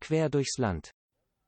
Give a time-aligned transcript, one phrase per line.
[0.00, 0.94] Quer durchs Land.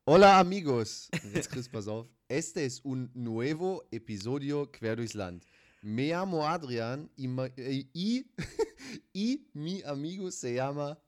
[0.07, 1.09] Hola amigos.
[1.33, 2.07] Jetzt Chris, pass auf.
[2.29, 5.45] Este es un nuevo episodio Quer durchs Land.
[5.83, 8.27] Me llamo Adrian y, ma- eh, y,
[9.13, 10.99] y mi amigo se llama.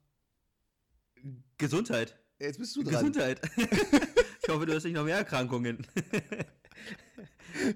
[1.58, 2.14] Gesundheit.
[2.38, 3.12] Jetzt bist du dran.
[3.12, 3.40] Gesundheit.
[4.48, 5.86] ich hoffe, du hast nicht noch mehr Erkrankungen.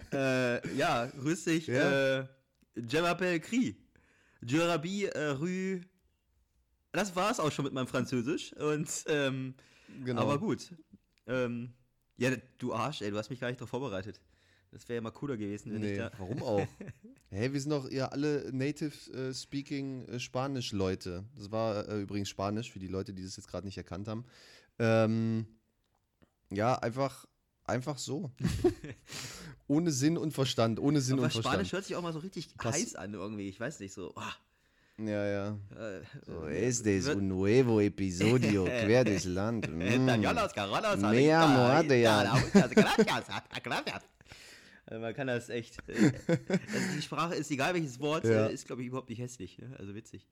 [0.13, 1.67] äh, ja, grüß dich.
[1.67, 2.21] Ja.
[2.21, 2.27] Äh,
[2.75, 3.77] Je m'appelle Cri.
[4.41, 5.83] Je rabi äh, rue.
[6.93, 8.55] Das war's auch schon mit meinem Französisch.
[8.55, 9.55] Und, ähm,
[10.03, 10.23] Genau.
[10.23, 10.73] aber gut.
[11.27, 11.75] Ähm,
[12.17, 14.19] ja, du Arsch, ey, du hast mich gar nicht darauf vorbereitet.
[14.71, 16.11] Das wäre ja mal cooler gewesen, wenn ich Nee, da.
[16.17, 16.67] warum auch?
[17.29, 21.25] Hey, wir sind doch ja alle native äh, speaking äh, Spanisch Leute.
[21.37, 24.25] Das war äh, übrigens Spanisch für die Leute, die das jetzt gerade nicht erkannt haben.
[24.79, 25.47] Ähm,
[26.55, 27.27] ja, einfach
[27.65, 28.31] einfach so.
[29.69, 31.55] ohne Sinn und Verstand, ohne Sinn Aber und Verstand.
[31.55, 33.49] Spanisch hört sich auch mal so richtig Pass- heiß an irgendwie.
[33.49, 34.13] Ich weiß nicht, so.
[34.17, 34.33] ah,
[34.99, 35.49] Ja, ja.
[35.79, 39.69] äh, So, äh, este es wird- un nuevo episodio quer durchs Land.
[39.73, 39.81] Mm.
[39.83, 42.27] Españolas, Carolas, Me llamo Adrian.
[43.63, 44.03] Gracias.
[44.91, 45.79] Äh, Man kann das echt.
[45.89, 48.49] äh, Also die Sprache ist, egal welches Wort, Ja.
[48.49, 49.59] äh, ist, glaube ich, überhaupt nicht hässlich.
[49.59, 49.75] Ne?
[49.79, 50.27] Also witzig.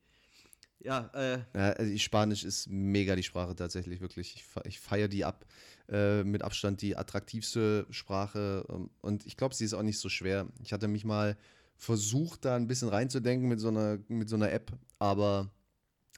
[0.83, 4.35] Ja, äh, Ja, also Spanisch ist mega die Sprache tatsächlich, wirklich.
[4.35, 5.45] Ich, ich feiere die ab.
[5.89, 8.65] Äh, mit Abstand die attraktivste Sprache.
[8.69, 10.47] ähm, Und ich glaube, sie ist auch nicht so schwer.
[10.63, 11.37] Ich hatte mich mal
[11.77, 15.51] versucht, da ein bisschen reinzudenken mit so einer, mit so einer App, aber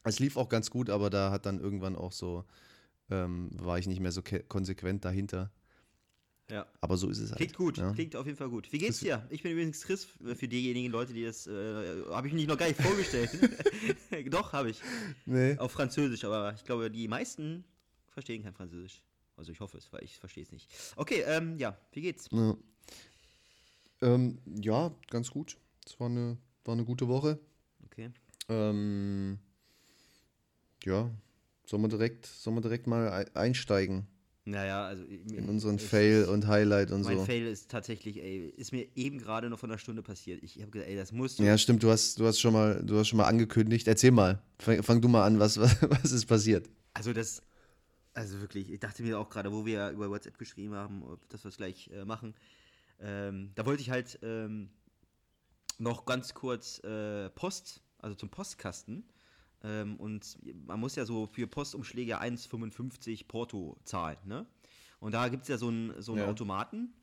[0.03, 2.43] es lief auch ganz gut, aber da hat dann irgendwann auch so,
[3.09, 5.51] ähm, war ich nicht mehr so konsequent dahinter.
[6.51, 6.67] Ja.
[6.81, 7.37] Aber so ist es halt.
[7.37, 7.91] Klingt gut, Ja.
[7.93, 8.71] klingt auf jeden Fall gut.
[8.71, 9.25] Wie geht's dir?
[9.29, 12.57] Ich bin übrigens Chris, äh, für diejenigen Leute, die das, äh, habe ich mich noch
[12.57, 13.29] gar nicht vorgestellt.
[14.31, 14.81] Doch, habe ich.
[15.25, 15.57] Nee.
[15.57, 17.63] Auf Französisch, aber ich glaube, die meisten
[18.11, 19.01] verstehen kein Französisch.
[19.35, 20.69] Also ich hoffe es, weil ich verstehe es nicht.
[20.95, 22.29] Okay, ähm, ja, wie geht's?
[22.31, 22.55] Ja.
[24.01, 25.57] Ähm, ja, ganz gut.
[25.85, 27.39] Es war eine, war eine gute Woche.
[27.85, 28.11] Okay.
[28.49, 29.39] Ähm,
[30.83, 31.09] ja,
[31.65, 34.05] sollen wir direkt, sollen wir direkt mal ei- einsteigen
[34.45, 37.23] Naja, also in unseren ich- Fail und Highlight und Mein so.
[37.25, 40.43] Fail ist tatsächlich, ey, ist mir eben gerade noch von einer Stunde passiert.
[40.43, 41.43] Ich habe gesagt, ey, das musst du.
[41.43, 43.87] Ja, stimmt, du hast, du hast schon mal, du hast schon mal angekündigt.
[43.87, 44.41] Erzähl mal.
[44.59, 46.69] Fang, fang du mal an, was, was, was ist passiert?
[46.93, 47.41] Also das,
[48.13, 51.45] also wirklich, ich dachte mir auch gerade, wo wir über WhatsApp geschrieben haben, ob- dass
[51.45, 52.33] wir es gleich äh, machen.
[52.99, 54.69] Ähm, da wollte ich halt ähm,
[55.79, 59.05] noch ganz kurz äh, Post, also zum Postkasten.
[59.63, 64.45] Ähm, und man muss ja so für Postumschläge 1,55 Porto zahlen, ne?
[64.99, 66.27] Und da gibt es ja so einen, so einen Ja.
[66.27, 66.93] Automaten.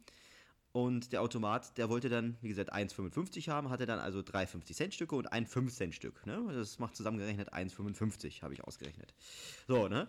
[0.72, 5.16] Und der Automat, der wollte dann, wie gesagt, 1,55 haben, hatte dann also drei 50-Cent-Stücke
[5.16, 6.24] und ein 5-Cent-Stück.
[6.26, 6.40] Ne?
[6.52, 9.12] Das macht zusammengerechnet 1,55, habe ich ausgerechnet.
[9.66, 10.06] So, ne?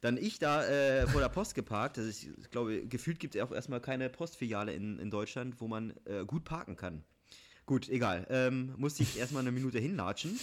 [0.00, 1.98] Dann ich da äh, vor der Post geparkt.
[1.98, 5.68] Das ist, ich glaube, gefühlt gibt es auch erstmal keine Postfiliale in, in Deutschland, wo
[5.68, 7.04] man äh, gut parken kann.
[7.66, 8.26] Gut, egal.
[8.30, 10.40] Ähm, musste ich erstmal eine Minute hinlatschen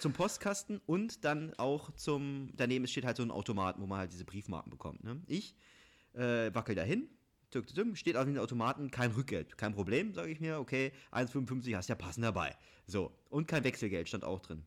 [0.00, 4.12] zum Postkasten und dann auch zum, daneben steht halt so ein Automat, wo man halt
[4.12, 5.04] diese Briefmarken bekommt.
[5.04, 5.20] Ne?
[5.26, 5.54] Ich
[6.14, 7.08] äh, wackel dahin,
[7.50, 9.58] tück, tück, tück, steht auf dem Automaten kein Rückgeld.
[9.58, 12.56] Kein Problem, sage ich mir, okay, 1,55 hast ja passend dabei.
[12.86, 14.64] So, und kein Wechselgeld stand auch drin.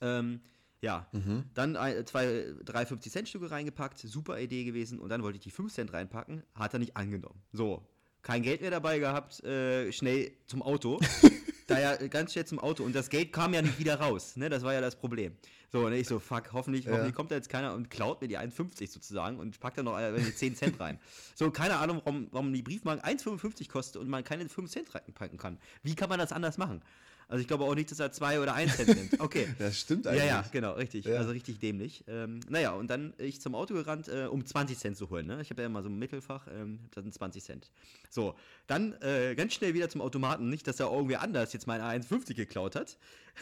[0.00, 0.40] Ähm,
[0.80, 1.08] ja,
[1.54, 4.98] dann ein, zwei, drei 50-Cent-Stücke reingepackt, super Idee gewesen.
[4.98, 7.42] Und dann wollte ich die 5 Cent reinpacken, hat er nicht angenommen.
[7.52, 7.86] So,
[8.22, 11.00] kein Geld mehr dabei gehabt, äh, schnell zum Auto.
[11.66, 12.84] da ja ganz schnell zum Auto.
[12.84, 14.48] Und das Geld kam ja nicht wieder raus, ne?
[14.48, 15.36] Das war ja das Problem.
[15.72, 18.38] So, und ich so, fuck, hoffentlich, hoffentlich kommt da jetzt keiner und klaut mir die
[18.38, 20.98] 1,50 sozusagen und packt da noch äh, die 10 Cent rein.
[21.34, 25.38] So, keine Ahnung, warum, warum die Briefmarken 1,55 kostet und man keine 5 Cent reinpacken
[25.38, 25.58] kann.
[25.82, 26.82] Wie kann man das anders machen?
[27.28, 29.20] Also ich glaube auch nicht, dass er 2 oder 1 Cent nimmt.
[29.20, 29.48] Okay.
[29.58, 30.26] Das stimmt Ja, eigentlich.
[30.26, 31.06] ja, genau, richtig.
[31.06, 31.16] Ja.
[31.18, 32.04] Also richtig dämlich.
[32.06, 35.26] Ähm, naja, und dann ich zum Auto gerannt, äh, um 20 Cent zu holen.
[35.26, 35.40] Ne?
[35.42, 37.70] Ich habe ja immer so ein Mittelfach, ähm, das sind 20 Cent.
[38.10, 38.36] So,
[38.68, 40.48] dann äh, ganz schnell wieder zum Automaten.
[40.48, 42.96] Nicht, dass da irgendwer anders jetzt meine 1,50 geklaut hat.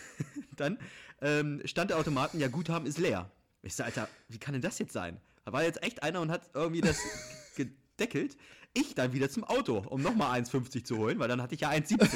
[0.56, 0.78] dann
[1.20, 3.30] ähm, stand der Automaten, ja, Guthaben ist leer.
[3.62, 5.20] Ich sag, Alter, wie kann denn das jetzt sein?
[5.44, 6.98] Da war jetzt echt einer und hat irgendwie das
[7.56, 8.36] gedeckelt.
[8.72, 11.70] Ich dann wieder zum Auto, um nochmal 1,50 zu holen, weil dann hatte ich ja
[11.70, 12.08] 1,70.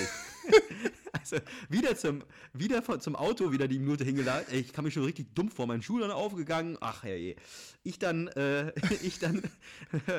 [1.18, 1.36] Also
[1.68, 2.22] wieder zum,
[2.52, 4.46] wieder zum Auto, wieder die Minute hingeladen.
[4.52, 6.76] Ich kam mir schon richtig dumm vor, mein Schuh dann aufgegangen.
[6.80, 7.36] Ach herrje.
[7.82, 8.72] Ich dann, äh,
[9.02, 9.42] ich dann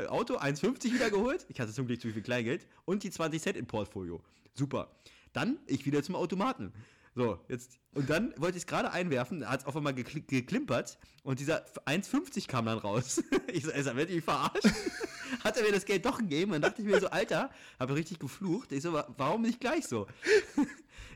[0.08, 1.46] Auto 1,50 wieder geholt.
[1.50, 4.22] Ich hatte zum Glück zu viel Kleingeld und die 20 Cent im Portfolio.
[4.54, 4.92] Super.
[5.34, 6.74] Dann ich wieder zum Automaten.
[7.16, 10.98] So, jetzt, und dann wollte ich es gerade einwerfen, hat es auf einmal gekli- geklimpert
[11.24, 13.22] und dieser 1,50 kam dann raus.
[13.52, 14.64] Ich so, sag, werd ich verarscht?
[15.44, 16.52] Hat er mir das Geld doch gegeben?
[16.52, 17.50] Dann dachte ich mir so, Alter,
[17.80, 18.72] habe richtig geflucht.
[18.72, 20.06] Ich so, wa- warum nicht gleich so?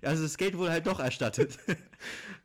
[0.03, 1.57] Also das Geld wurde halt doch erstattet.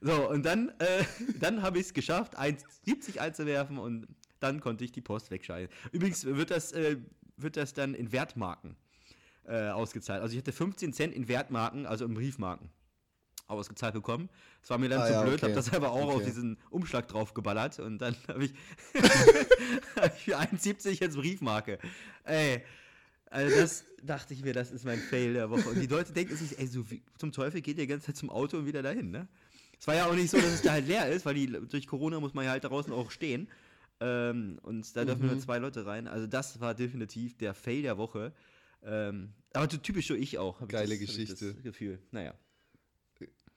[0.01, 1.03] So, und dann, äh,
[1.41, 4.07] dann habe ich es geschafft, 1,70 einzuwerfen und
[4.39, 5.75] dann konnte ich die Post wegschalten.
[5.91, 6.99] Übrigens wird das, äh,
[7.37, 8.77] wird das dann in Wertmarken
[9.45, 10.23] äh, ausgezahlt.
[10.23, 12.71] Also ich hatte 15 Cent in Wertmarken, also in Briefmarken
[13.49, 14.29] ausgezahlt bekommen.
[14.61, 15.47] Das war mir dann Ah, zu ja, blöd, okay.
[15.47, 16.27] habe das aber auch auf Okay.
[16.27, 18.55] diesen Umschlag drauf geballert und dann habe ich,
[19.97, 21.81] hab ich für 1,70 jetzt Briefmarke.
[22.23, 22.63] Ey,
[23.31, 25.69] also das dachte ich mir, das ist mein Fail der Woche.
[25.69, 28.17] Und die Leute denken sich, ey, so wie, zum Teufel geht ihr die ganze Zeit
[28.17, 29.29] zum Auto und wieder dahin, ne?
[29.81, 31.87] Es war ja auch nicht so, dass es da halt leer ist, weil die, durch
[31.87, 33.49] Corona muss man ja halt draußen auch stehen.
[34.01, 35.29] Ähm, und da dürfen Mhm.
[35.33, 36.09] nur zwei Leute rein.
[36.09, 38.33] Also das war definitiv der Fail der Woche.
[38.83, 40.61] Ähm, aber typisch so ich auch.
[40.61, 41.55] hab ich Geile das, Geschichte.
[41.55, 41.99] Das Gefühl.
[42.13, 42.35] Naja.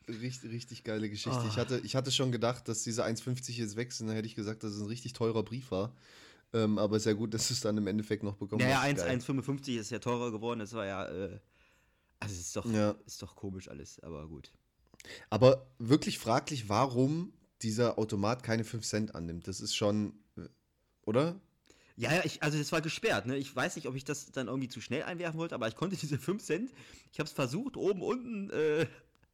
[0.07, 1.43] Richtig, richtig geile Geschichte.
[1.47, 1.57] Ich, Oh.
[1.57, 4.07] hatte, ich hatte schon gedacht, dass diese 1,50 jetzt weg sind.
[4.07, 5.95] Da hätte ich gesagt, dass es ein richtig teurer Brief war.
[6.53, 9.01] Ähm, aber ist ja gut, dass du es dann im Endeffekt noch bekommen Naja, hast.
[9.01, 9.39] 1 Geil.
[9.39, 10.59] 1,55 ist ja teurer geworden.
[10.59, 11.05] Das war ja.
[11.05, 11.39] Äh,
[12.19, 12.95] also, es ist doch, Ja.
[13.05, 14.51] ist doch komisch alles, aber gut.
[15.29, 19.47] Aber wirklich fraglich, warum dieser Automat keine 5 Cent annimmt.
[19.47, 20.41] Das ist schon, äh,
[21.05, 21.39] oder?
[21.95, 23.37] Ja, ja, ich, also das war gesperrt, ne?
[23.37, 25.95] Ich weiß nicht, ob ich das dann irgendwie zu schnell einwerfen wollte, aber ich konnte
[26.01, 26.71] diese 5 Cent,
[27.11, 28.87] ich habe es versucht, oben, unten, äh,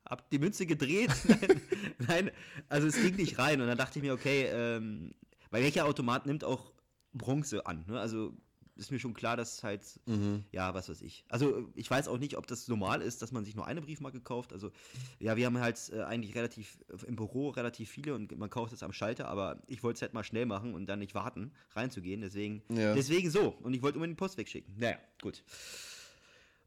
[0.05, 1.11] hab die Münze gedreht.
[1.27, 1.61] nein,
[2.07, 2.31] nein,
[2.69, 3.59] also es ging nicht rein.
[3.61, 5.11] Und dann dachte ich mir, okay, ähm,
[5.51, 6.71] weil welcher Automat nimmt auch
[7.17, 7.99] Bronze an, ne?
[7.99, 8.33] Also
[8.75, 10.43] ist mir schon klar, dass halt, Mhm.
[10.51, 11.25] ja, was weiß ich.
[11.29, 14.21] Also ich weiß auch nicht, ob das normal ist, dass man sich nur eine Briefmarke
[14.21, 14.53] kauft.
[14.53, 14.71] Also
[15.19, 16.77] ja, wir haben halt äh, eigentlich relativ
[17.07, 20.13] im Büro relativ viele und man kauft es am Schalter, aber ich wollte es halt
[20.13, 22.21] mal schnell machen und dann nicht warten, reinzugehen.
[22.21, 22.93] Deswegen, Ja.
[22.93, 23.49] deswegen so.
[23.63, 24.75] Und ich wollte unbedingt die Post wegschicken.
[24.77, 25.43] Naja, gut.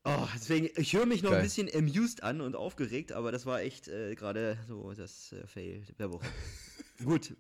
[0.03, 1.43] Oh, deswegen, ich höre mich noch ein Geil.
[1.45, 5.83] bisschen amused an und aufgeregt, aber das war echt äh, gerade so das äh, Fail
[5.99, 6.27] der Woche.
[7.05, 7.37] gut.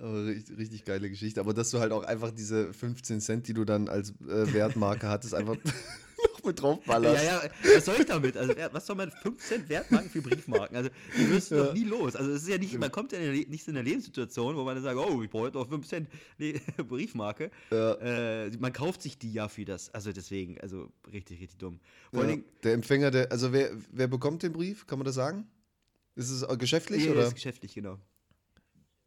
[0.00, 1.40] Aber richtig, richtig geile Geschichte.
[1.40, 5.08] Aber dass du halt auch einfach diese 15 Cent, die du dann als äh, Wertmarke
[5.08, 7.24] hattest, einfach noch mit draufballerst.
[7.24, 8.36] Ja, ja, was soll ich damit?
[8.36, 10.76] Also, was soll man 5 Cent Wertmarken für Briefmarken?
[10.76, 11.64] Also, die wirst du Ja.
[11.64, 12.14] doch nie los.
[12.16, 14.84] Also, es ist ja nicht, man kommt ja nicht in eine Lebenssituation, wo man dann
[14.84, 16.08] sagt, oh, ich brauche jetzt noch 5 Cent
[16.88, 17.50] Briefmarke.
[17.70, 17.94] Ja.
[17.94, 19.90] Äh, man kauft sich die ja für das.
[19.94, 21.80] Also, deswegen, also, richtig, richtig dumm.
[22.12, 22.22] Ja.
[22.22, 24.86] Dingen, Der Empfänger, der, also wer, wer bekommt den Brief?
[24.86, 25.46] Kann man das sagen?
[26.14, 27.26] Ist es geschäftlich nee, oder?
[27.26, 27.98] ist geschäftlich, genau.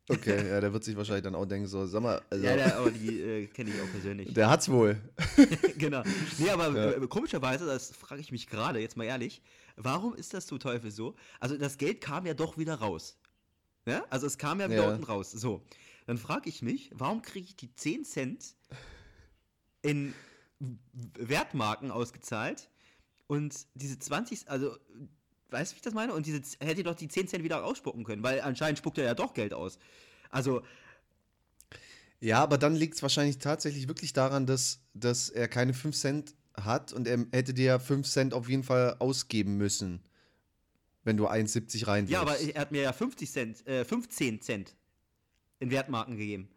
[0.10, 2.78] Okay, ja, der wird sich wahrscheinlich dann auch denken, so, sag mal, also, Ja, der,
[2.78, 4.34] aber die äh, kenne ich auch persönlich.
[4.34, 4.98] der hat's wohl.
[5.78, 6.04] genau.
[6.38, 6.92] Nee, aber Ja.
[6.94, 9.42] äh, komischerweise, das frage ich mich gerade, jetzt mal ehrlich,
[9.76, 11.16] warum ist das zum Teufel so?
[11.40, 13.18] Also das Geld kam ja doch wieder raus.
[13.86, 14.04] Ja?
[14.10, 14.90] Also es kam ja wieder Ja.
[14.90, 15.32] unten raus.
[15.32, 15.64] So.
[16.08, 18.56] Dann frage ich mich, warum kriege ich die 10 Cent
[19.84, 20.14] in
[21.18, 22.70] Wertmarken ausgezahlt
[23.28, 24.76] und diese 20, also
[25.52, 26.14] weißt du, wie ich das meine?
[26.14, 29.14] Und diese hätte doch die 10 Cent wieder ausspucken können, weil anscheinend spuckt er ja
[29.14, 29.80] doch Geld aus.
[30.30, 30.62] Also,
[32.20, 36.36] Ja, aber dann liegt es wahrscheinlich tatsächlich wirklich daran, dass, dass er keine 5 Cent
[36.56, 40.02] hat und er hätte dir ja 5 Cent auf jeden Fall ausgeben müssen,
[41.04, 42.12] wenn du 1,70 reinwirfst.
[42.12, 44.76] ja, aber er hat mir ja 50 Cent, äh, 15 Cent
[45.60, 46.50] in Wertmarken gegeben.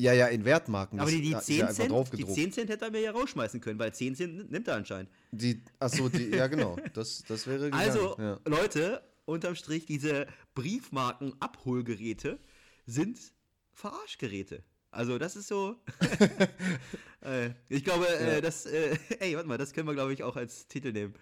[0.00, 1.00] Ja, ja, in Wertmarken.
[1.00, 2.34] Aber die, die, ist 10 ja Cent, die draufgedruckt.
[2.34, 5.10] 10 Cent hätte er mir ja rausschmeißen können, weil 10 Cent nimmt er anscheinend.
[5.32, 7.82] Die, achso, die, ja genau, das, das wäre gegangen.
[7.82, 8.38] Also, ja.
[8.46, 12.38] Leute, unterm Strich, diese Briefmarken-Abholgeräte
[12.86, 13.18] sind
[13.72, 14.62] Verarschgeräte.
[14.90, 15.76] Also, das ist so.
[17.20, 18.36] äh, ich glaube, Ja.
[18.36, 18.66] äh, das.
[18.66, 21.14] Äh, ey, warte mal, das können wir, glaube ich, auch als Titel nehmen.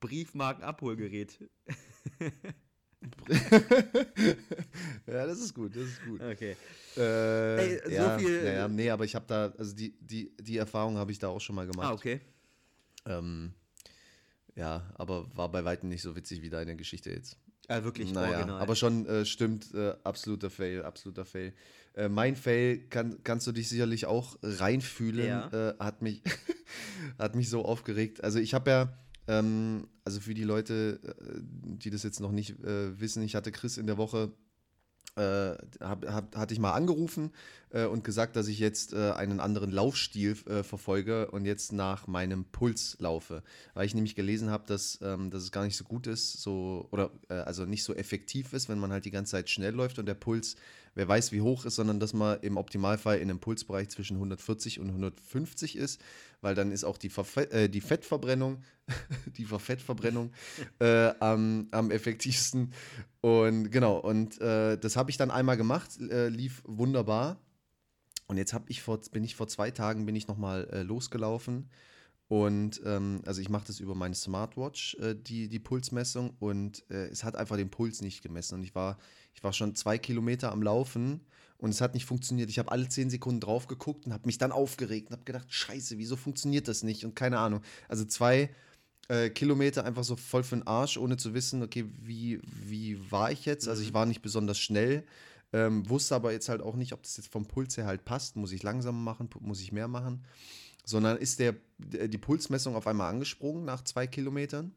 [0.00, 1.38] Briefmarken-Abholgerät.
[5.06, 6.20] ja, das ist gut, das ist gut.
[6.20, 6.56] Okay.
[6.96, 10.32] Äh, Ey, so ja, viel- ja, ja, nee, aber ich habe da, also die, die,
[10.40, 11.88] die Erfahrung habe ich da auch schon mal gemacht.
[11.88, 12.20] Ah, okay.
[13.06, 13.52] Ähm,
[14.56, 17.36] ja, aber war bei weitem nicht so witzig wie deine Geschichte jetzt.
[17.70, 18.60] Ja, wirklich Naja, original.
[18.62, 21.52] aber schon äh, stimmt, äh, absoluter Fail, absoluter Fail.
[21.94, 25.70] Äh, mein Fail kann, kannst du dich sicherlich auch reinfühlen, Ja.
[25.70, 26.22] äh, hat, mich,
[27.18, 28.24] hat mich so aufgeregt.
[28.24, 32.58] Also ich habe ja, ähm, also für die Leute, äh, die das jetzt noch nicht
[32.64, 34.32] äh, wissen, ich hatte Chris in der Woche,
[35.16, 37.32] äh, hab, hab, hatte ich mal angerufen
[37.70, 42.06] äh, und gesagt, dass ich jetzt äh, einen anderen Laufstil äh, verfolge und jetzt nach
[42.06, 43.42] meinem Puls laufe.
[43.74, 46.88] Weil ich nämlich gelesen habe, dass, ähm, dass es gar nicht so gut ist, so,
[46.90, 49.98] oder äh, also nicht so effektiv ist, wenn man halt die ganze Zeit schnell läuft
[49.98, 50.56] und der Puls,
[50.98, 54.80] wer weiß wie hoch ist, sondern dass man im Optimalfall in einem Pulsbereich zwischen 140
[54.80, 56.00] und 150 ist,
[56.40, 58.64] weil dann ist auch die, Verfe äh, die Fettverbrennung,
[59.36, 60.32] die Verfettverbrennung
[60.80, 62.72] äh, am, am effektivsten.
[63.20, 67.38] Und genau, und äh, das habe ich dann einmal gemacht, äh, lief wunderbar.
[68.26, 71.70] Und jetzt habe ich vor, bin ich vor zwei Tagen bin ich nochmal äh, losgelaufen.
[72.28, 77.08] Und ähm, also ich mache das über meine Smartwatch, äh, die, die Pulsmessung, und äh,
[77.08, 78.56] es hat einfach den Puls nicht gemessen.
[78.56, 78.98] Und ich war,
[79.34, 81.22] ich war schon zwei Kilometer am Laufen
[81.56, 82.50] und es hat nicht funktioniert.
[82.50, 85.46] Ich habe alle zehn Sekunden drauf geguckt und habe mich dann aufgeregt und habe gedacht,
[85.52, 87.04] scheiße, wieso funktioniert das nicht?
[87.04, 87.62] Und keine Ahnung.
[87.88, 88.50] Also zwei
[89.08, 93.32] äh, Kilometer einfach so voll für den Arsch, ohne zu wissen, okay, wie, wie war
[93.32, 93.68] ich jetzt?
[93.68, 95.04] Also ich war nicht besonders schnell.
[95.54, 98.36] Ähm, wusste aber jetzt halt auch nicht, ob das jetzt vom Puls her halt passt.
[98.36, 100.24] Muss ich langsamer machen, muss ich mehr machen?
[100.88, 104.72] Sondern ist der, die Pulsmessung auf einmal angesprungen nach zwei Kilometern.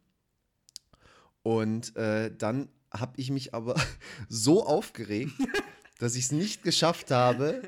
[1.41, 3.75] Und äh, dann habe ich mich aber
[4.27, 5.31] so aufgeregt,
[5.99, 7.61] dass ich es nicht geschafft habe,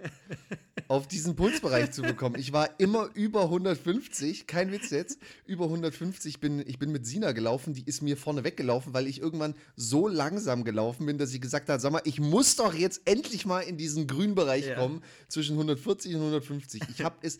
[0.87, 2.35] auf diesen Pulsbereich zu bekommen.
[2.37, 6.39] Ich war immer über 150, kein Witz jetzt, über 150.
[6.39, 10.07] Bin, ich bin mit Sina gelaufen, die ist mir vorne weggelaufen, weil ich irgendwann so
[10.07, 13.61] langsam gelaufen bin, dass sie gesagt hat, sag mal, ich muss doch jetzt endlich mal
[13.61, 14.75] in diesen grünen Bereich ja.
[14.75, 16.81] kommen, zwischen 140 und 150.
[16.89, 17.37] Ich habe es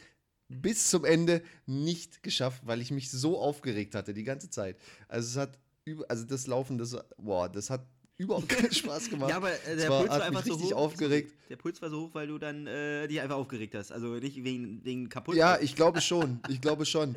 [0.50, 4.78] bis zum Ende nicht geschafft, weil ich mich so aufgeregt hatte die ganze Zeit.
[5.08, 5.60] Also es hat
[6.08, 7.86] also das Laufen, das, boah, das hat
[8.18, 9.30] überhaupt keinen Spaß gemacht.
[9.30, 10.72] ja, aber äh, der war, Puls war einfach so hoch.
[10.74, 11.34] aufgeregt.
[11.50, 13.92] Der Puls war so hoch, weil du dann äh, dich einfach aufgeregt hast.
[13.92, 15.36] Also nicht wegen, wegen kaputt.
[15.36, 16.40] Ja, ich glaube schon.
[16.50, 17.16] Ich glaube schon.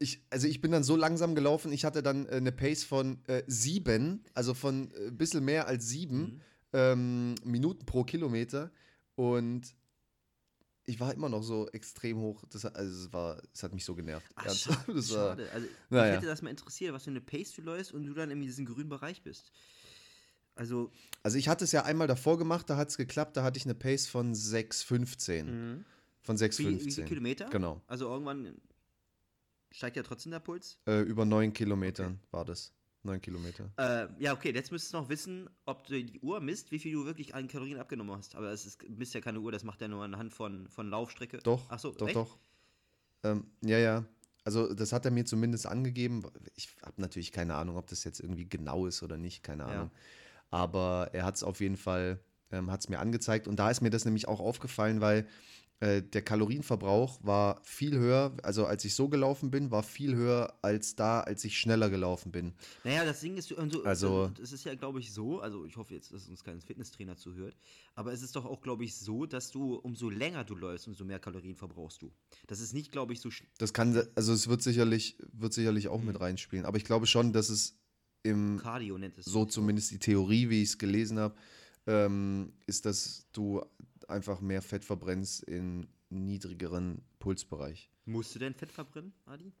[0.00, 3.18] Ich, also ich bin dann so langsam gelaufen, ich hatte dann äh, eine Pace von
[3.28, 6.40] äh, sieben, also von ein äh, bisschen mehr als sieben mhm.
[6.72, 8.72] ähm, Minuten pro Kilometer.
[9.14, 9.74] Und
[10.88, 12.42] ich war immer noch so extrem hoch.
[12.50, 14.26] Das, also es, war, es hat mich so genervt.
[14.34, 14.78] Ach, schade.
[14.94, 15.50] Das war, schade.
[15.52, 16.06] Also, naja.
[16.06, 18.40] Ich hätte das mal interessiert, was für eine Pace du läufst und du dann in
[18.40, 19.52] diesem grünen Bereich bist.
[20.54, 20.90] Also,
[21.22, 23.64] also ich hatte es ja einmal davor gemacht, da hat es geklappt, da hatte ich
[23.64, 25.44] eine Pace von 6,15.
[25.44, 25.84] Mhm.
[26.22, 26.58] Von 6,15.
[26.58, 27.50] Wie, wie viele Kilometer?
[27.50, 27.82] Genau.
[27.86, 28.56] Also irgendwann
[29.70, 30.78] steigt ja trotzdem der Puls?
[30.86, 32.32] Äh, über 9 Kilometern okay.
[32.32, 32.72] war das.
[33.08, 33.70] 9 Kilometer.
[33.76, 36.92] Äh, ja, okay, jetzt müsstest du noch wissen, ob du die Uhr misst, wie viel
[36.92, 38.36] du wirklich an Kalorien abgenommen hast.
[38.36, 41.38] Aber es ist, misst ja keine Uhr, das macht ja nur anhand von, von Laufstrecke.
[41.38, 42.16] Doch, Ach so, doch, echt?
[42.16, 42.38] doch.
[43.24, 44.04] Ähm, ja, ja.
[44.44, 46.22] Also das hat er mir zumindest angegeben.
[46.54, 49.90] Ich habe natürlich keine Ahnung, ob das jetzt irgendwie genau ist oder nicht, keine Ahnung.
[49.92, 49.98] Ja.
[50.50, 53.46] Aber er hat es auf jeden Fall, ähm, hat es mir angezeigt.
[53.48, 55.26] Und da ist mir das nämlich auch aufgefallen, weil
[55.80, 60.58] äh, der Kalorienverbrauch war viel höher, also als ich so gelaufen bin, war viel höher
[60.60, 62.52] als da, als ich schneller gelaufen bin.
[62.82, 65.94] Naja, das Ding ist, also, also es ist ja, glaube ich, so, also ich hoffe
[65.94, 67.56] jetzt, dass uns kein Fitnesstrainer zuhört,
[67.94, 71.04] aber es ist doch auch, glaube ich, so, dass du, umso länger du läufst, umso
[71.04, 72.10] mehr Kalorien verbrauchst du.
[72.48, 73.28] Das ist nicht, glaube ich, so.
[73.58, 76.08] Das kann, also es wird sicherlich, wird sicherlich auch mhm.
[76.08, 77.78] mit reinspielen, aber ich glaube schon, dass es
[78.24, 81.36] im Cardio nennt es so zumindest die Theorie, wie ich es gelesen habe,
[81.86, 83.62] ähm, ist, dass du
[84.08, 87.90] einfach mehr Fett verbrennst in niedrigeren Pulsbereich.
[88.04, 89.52] Musst du denn Fett verbrennen, Adi?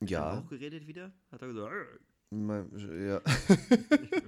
[0.00, 0.20] Ja.
[0.20, 1.12] Hat er auch geredet wieder?
[1.30, 2.00] Hat er gesagt,
[2.30, 3.20] ja.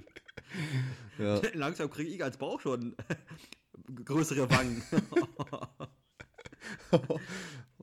[1.19, 1.41] ja.
[1.53, 2.95] Langsam kriege ich als Bauch schon
[4.05, 4.83] größere Wangen.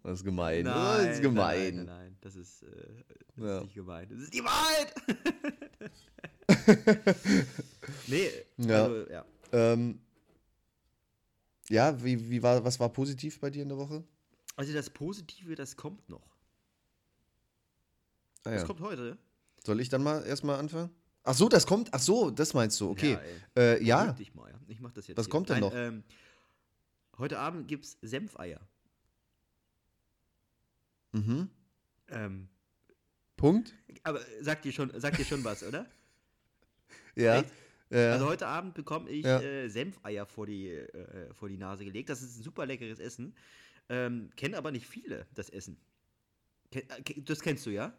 [0.03, 0.65] das ist gemein.
[0.65, 1.77] Nein, das ist gemein.
[1.77, 2.67] Nein, nein, nein, das ist, äh,
[3.37, 3.57] das ja.
[3.57, 4.09] ist nicht gemein.
[4.09, 4.95] Das ist die Wahrheit!
[8.07, 8.85] nee, ja.
[8.85, 9.25] Also, ja.
[9.53, 10.01] Ähm,
[11.69, 14.05] ja, wie, wie war, was war positiv bei dir in der Woche?
[14.57, 16.37] Also das Positive, das kommt noch.
[18.45, 18.57] Ah, ja.
[18.57, 19.19] Das kommt heute.
[19.65, 20.91] Soll ich dann mal erstmal anfangen?
[21.25, 21.89] Ach so, das kommt.
[21.93, 22.91] Ach so, das meinst du.
[22.91, 23.19] Okay.
[23.57, 23.63] Ja.
[23.63, 24.17] Äh, ja.
[24.19, 24.59] Ich, mal, ja.
[24.69, 25.19] ich mach das jetzt.
[25.19, 25.31] Was hier.
[25.31, 25.75] kommt denn Nein, noch?
[25.75, 26.05] Ähm,
[27.19, 28.61] heute Abend gibt's Senfeier.
[31.11, 31.51] Mhm.
[32.09, 32.49] Ähm,
[33.37, 33.75] Punkt.
[34.05, 35.87] Aber sagt dir schon, sagt dir schon was, oder?
[37.17, 37.41] ja.
[37.41, 37.53] Echt?
[37.91, 38.13] Ja.
[38.13, 39.41] Also heute Abend bekomme ich ja.
[39.41, 42.09] äh, Senfeier vor die, äh, vor die Nase gelegt.
[42.09, 43.35] Das ist ein super leckeres Essen.
[43.89, 45.77] Ähm, kennen aber nicht viele das Essen.
[46.71, 47.93] Ken, äh, das kennst du, ja?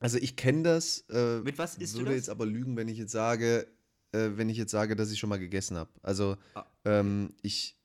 [0.00, 1.04] Also ich kenne das.
[1.08, 2.16] Äh, Mit was isst würde du das?
[2.16, 3.66] jetzt aber lügen, wenn ich jetzt sage,
[4.12, 5.90] äh, wenn ich jetzt sage, dass ich schon mal gegessen habe.
[6.02, 6.64] Also ah.
[6.84, 7.76] ähm, ich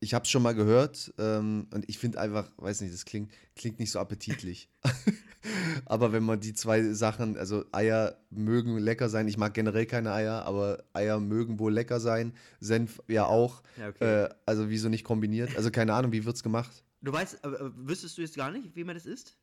[0.00, 3.30] ich habe es schon mal gehört ähm, und ich finde einfach, weiß nicht, das klingt,
[3.54, 4.70] klingt nicht so appetitlich.
[5.84, 10.12] aber wenn man die zwei Sachen, also Eier mögen lecker sein, ich mag generell keine
[10.12, 13.62] Eier, aber Eier mögen wohl lecker sein, Senf ja auch.
[13.76, 14.24] Ja, okay.
[14.24, 15.54] äh, also wieso nicht kombiniert?
[15.56, 16.82] Also keine Ahnung, wie wird es gemacht?
[17.02, 19.36] Du weißt, äh, wüsstest du jetzt gar nicht, wie man das isst?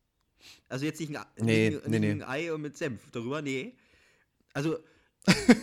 [0.70, 2.24] Also jetzt nicht ein, nee, nicht, nee, nicht nee.
[2.24, 3.76] ein Ei und mit Senf darüber, nee.
[4.54, 4.80] Also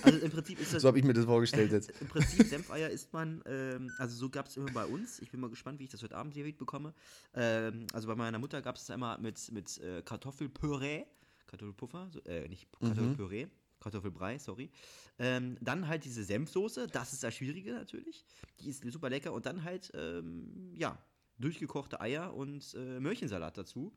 [0.02, 0.82] also im Prinzip ist das.
[0.82, 1.90] so habe ich mir das vorgestellt jetzt.
[2.00, 5.20] Im Prinzip Senfeier isst man, ähm, also so gab es immer bei uns.
[5.20, 6.94] Ich bin mal gespannt, wie ich das heute Abend hier bekomme.
[7.34, 11.04] Ähm, also bei meiner Mutter gab es einmal mit, mit äh, Kartoffelpüree,
[11.46, 12.86] Kartoffelpuffer, so, äh, nicht mhm.
[12.88, 13.46] Kartoffelpüree.
[13.46, 13.50] Mhm.
[13.80, 14.70] Kartoffelbrei, sorry.
[15.18, 18.24] Ähm, dann halt diese Senfsoße, das ist das Schwierige natürlich.
[18.60, 19.32] Die ist super lecker.
[19.34, 20.98] Und dann halt, ähm, ja,
[21.38, 23.92] durchgekochte Eier und äh, Möhrchensalat dazu.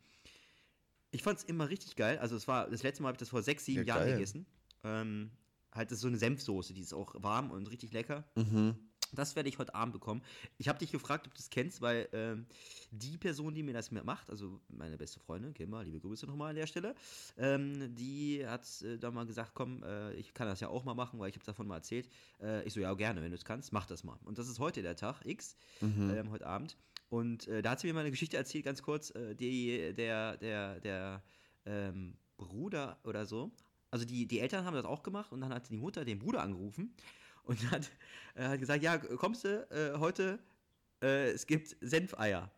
[1.12, 2.18] Ich fand es immer richtig geil.
[2.20, 4.46] Also es war, das letzte Mal habe ich das vor sechs, sieben ja, Jahren gegessen.
[4.84, 5.32] Ähm,
[5.78, 8.26] halt das ist so eine Senfsoße, die ist auch warm und richtig lecker.
[8.36, 8.76] Mhm.
[9.14, 10.22] Das werde ich heute Abend bekommen.
[10.58, 12.46] Ich habe dich gefragt, ob du es kennst, weil ähm,
[12.92, 16.56] die Person, die mir das macht, also meine beste Freundin, Kimmer, liebe Grüße nochmal an
[16.56, 16.96] der Stelle,
[17.38, 20.94] ähm, die hat äh, da mal gesagt, komm, äh, ich kann das ja auch mal
[20.94, 22.10] machen, weil ich habe davon mal erzählt.
[22.42, 24.20] Äh, ich so, ja, gerne, wenn du es kannst, mach das mal.
[24.26, 26.14] Und das ist heute der Tag X, mhm.
[26.14, 26.78] ähm, heute Abend.
[27.10, 30.38] Und äh, da hat sie mir mal eine Geschichte erzählt, ganz kurz, äh, die, der,
[30.38, 31.24] der, der
[31.66, 33.52] ähm, Bruder oder so
[33.92, 36.42] also die, die Eltern haben das auch gemacht und dann hat die Mutter den Bruder
[36.42, 36.96] angerufen
[37.44, 37.90] und hat,
[38.36, 40.40] er hat gesagt, ja, kommst du äh, heute,
[41.02, 42.52] äh, es gibt Senfeier.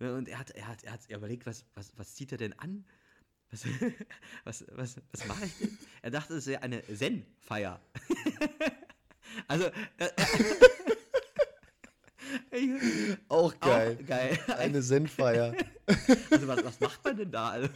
[0.00, 2.84] Und er hat, er hat, er hat überlegt, was, was, was zieht er denn an?
[3.50, 3.64] Was,
[4.44, 5.78] was, was, was mache ich denn?
[6.02, 7.80] Er dachte, es wäre eine Zen-Feier.
[9.48, 9.66] also,
[9.98, 10.10] äh,
[13.28, 13.98] Auch geil.
[14.00, 14.38] Auch geil.
[14.58, 15.54] Eine Zen-Feier.
[16.30, 17.50] Also, was, was macht man denn da?
[17.50, 17.68] Also,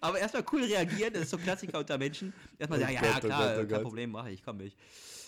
[0.00, 2.32] aber erstmal cool reagieren, das ist so Klassiker unter Menschen.
[2.58, 3.82] Erstmal Oh sagen, ja, Gott, oh klar, Gott, oh kein Gott.
[3.82, 4.76] Problem, mache ich, komm ich.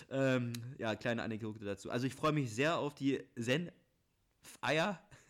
[0.09, 1.89] Ähm, ja, kleine Anekdote dazu.
[1.89, 5.01] Also ich freue mich sehr auf die Zen-Eier.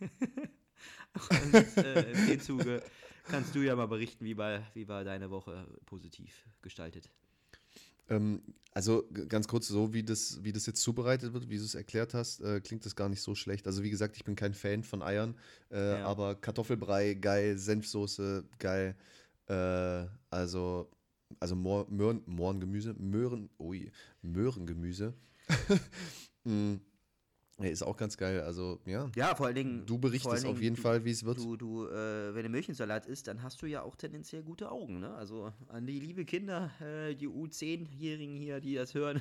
[1.30, 2.82] Und äh, in dem Zuge
[3.28, 7.10] kannst du ja mal berichten, wie war, wie war deine Woche positiv gestaltet.
[8.08, 11.74] Ähm, also ganz kurz, so wie das, wie das jetzt zubereitet wird, wie du es
[11.74, 13.66] erklärt hast, äh, klingt das gar nicht so schlecht.
[13.66, 15.36] Also wie gesagt, ich bin kein Fan von Eiern,
[15.70, 16.06] äh, Ja.
[16.06, 18.96] aber Kartoffelbrei, geil, Senfsoße, geil.
[19.52, 20.90] Äh, also,
[21.40, 23.90] also Mohr, Möhren, Mohrengemüse, Möhren, ui,
[24.22, 25.14] Möhrengemüse.
[26.44, 26.76] mm,
[27.58, 28.40] ja, ist auch ganz geil.
[28.40, 29.10] Also, ja.
[29.14, 29.86] Ja, vor allen Dingen.
[29.86, 31.38] Du berichtest auf jeden du, Fall, wie es wird.
[31.38, 35.00] Du, du äh, wenn du Milchsalat isst, dann hast du ja auch tendenziell gute Augen.
[35.00, 35.14] Ne?
[35.14, 39.20] Also an die liebe Kinder, äh, die U10-Jährigen hier, die das hören,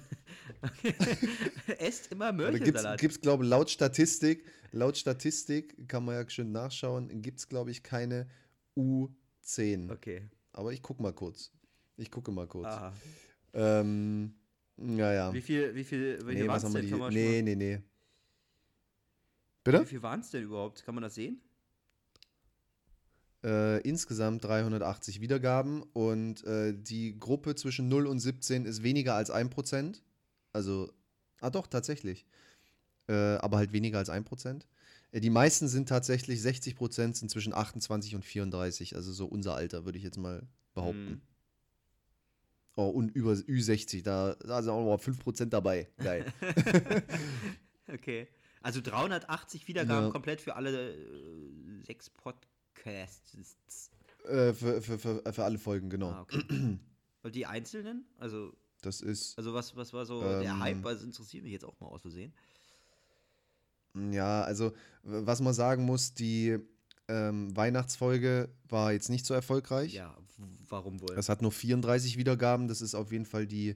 [1.78, 3.00] esst immer Da gibt es, Milchsalat.
[3.02, 7.72] gibt's, glaube ich, laut Statistik, laut Statistik, kann man ja schön nachschauen, gibt es, glaube
[7.72, 8.28] ich, keine
[8.78, 9.21] U10.
[9.92, 10.30] Okay.
[10.54, 11.52] Aber ich gucke mal kurz.
[11.98, 12.68] Ich gucke mal kurz.
[12.68, 12.94] Aha.
[13.54, 14.34] Ähm,
[14.78, 15.34] naja.
[15.34, 16.94] Wie viel, wie viel, wie Nee, was haben wir die?
[17.14, 17.78] Nee, nee, nee.
[17.78, 17.82] Wie
[19.64, 19.86] Bitte?
[19.86, 20.84] viel waren es denn überhaupt?
[20.84, 21.40] Kann man das sehen?
[23.44, 29.32] Äh, insgesamt 380 Wiedergaben und äh, die Gruppe zwischen 0 und 17 ist weniger als
[29.32, 30.02] 1%.
[30.54, 30.92] Also,
[31.40, 32.26] ah doch, tatsächlich.
[33.08, 34.64] Äh, aber halt weniger als 1%.
[35.12, 38.96] Äh, die meisten sind tatsächlich 60% sind zwischen 28 und 34.
[38.96, 41.08] Also so unser Alter, würde ich jetzt mal behaupten.
[41.08, 41.22] Hm.
[42.78, 45.90] Oh, und über Ü60, da, da sind auch noch mal 5% dabei.
[45.98, 46.26] Geil.
[47.88, 48.28] Okay.
[48.62, 50.12] Also 380 Wiedergaben Ja.
[50.12, 53.90] komplett für alle äh, sechs Podcasts.
[54.30, 56.12] äh, für, für, für, für alle Folgen, genau.
[56.12, 56.42] Ah, okay.
[57.24, 58.06] Und die einzelnen?
[58.18, 60.60] Also, Das ist, also was, was war so der Ähm.
[60.60, 60.86] Hype?
[60.86, 62.34] Also interessiert mich jetzt auch mal aus Versehen.
[64.12, 64.74] Ja, also,
[65.04, 66.58] was man sagen muss, die
[67.08, 69.94] ähm, Weihnachtsfolge war jetzt nicht so erfolgreich.
[69.94, 70.16] Ja,
[70.70, 71.18] warum wohl?
[71.18, 73.76] Es hat nur 34 Wiedergaben, das ist auf jeden Fall die,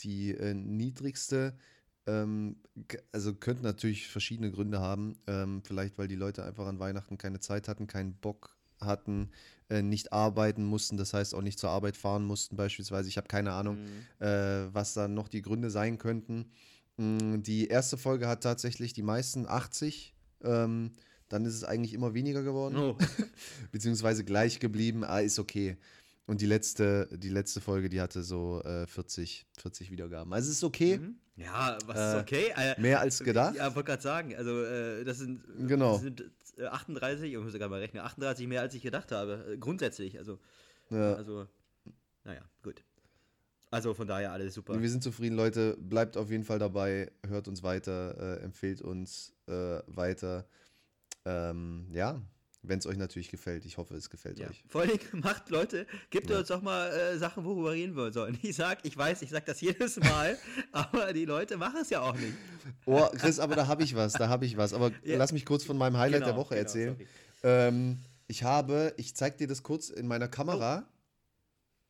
[0.00, 1.56] die äh, niedrigste.
[2.06, 2.56] Ähm,
[3.12, 5.16] also könnte natürlich verschiedene Gründe haben.
[5.28, 9.30] Ähm, vielleicht, weil die Leute einfach an Weihnachten keine Zeit hatten, keinen Bock hatten,
[9.70, 13.08] äh, nicht arbeiten mussten, das heißt auch nicht zur Arbeit fahren mussten beispielsweise.
[13.08, 14.26] Ich habe keine Ahnung, Mhm.
[14.26, 16.50] äh, was dann noch die Gründe sein könnten.
[16.96, 20.14] Mm, Die erste Folge hat tatsächlich die meisten 80.
[20.44, 20.92] Ähm,
[21.28, 22.98] dann ist es eigentlich immer weniger geworden Oh.
[23.72, 25.76] beziehungsweise gleich geblieben, ah, ist okay.
[26.26, 30.32] Und die letzte, die letzte Folge, die hatte so äh, 40, 40 Wiedergaben.
[30.32, 31.16] Also es ist okay, Mhm.
[31.36, 32.52] Ja, was Äh, ist okay?
[32.54, 33.54] Äh, mehr als gedacht.
[33.56, 35.94] Ja, wollte gerade sagen, also äh, das sind, Genau.
[35.94, 39.52] das sind äh, 38, ich muss gerade mal rechnen, 38 mehr als ich gedacht habe,
[39.52, 40.38] äh, grundsätzlich, also,
[40.90, 41.14] Ja.
[41.14, 41.46] also,
[42.24, 42.84] naja, gut.
[43.72, 44.80] Also von daher alles super.
[44.80, 45.78] Wir sind zufrieden, Leute.
[45.80, 50.46] Bleibt auf jeden Fall dabei, hört uns weiter, äh, empfehlt uns äh, weiter.
[51.24, 52.20] Ähm, ja,
[52.60, 53.64] wenn es euch natürlich gefällt.
[53.64, 54.48] Ich hoffe, es gefällt Ja.
[54.50, 54.62] euch.
[54.68, 56.40] Vor allem macht Leute, gebt Ja.
[56.40, 58.38] uns doch mal äh, Sachen, worüber wir reden wollen sollen.
[58.42, 60.36] Ich sag, ich weiß, ich sag das jedes Mal,
[60.72, 62.36] aber die Leute machen es ja auch nicht.
[62.84, 64.74] Oh, Chris, aber da habe ich was, da habe ich was.
[64.74, 65.16] Aber Ja.
[65.16, 66.96] lass mich kurz von meinem Highlight der Genau, Woche genau, erzählen.
[67.42, 70.86] Ähm, ich habe, ich zeig dir das kurz in meiner Kamera.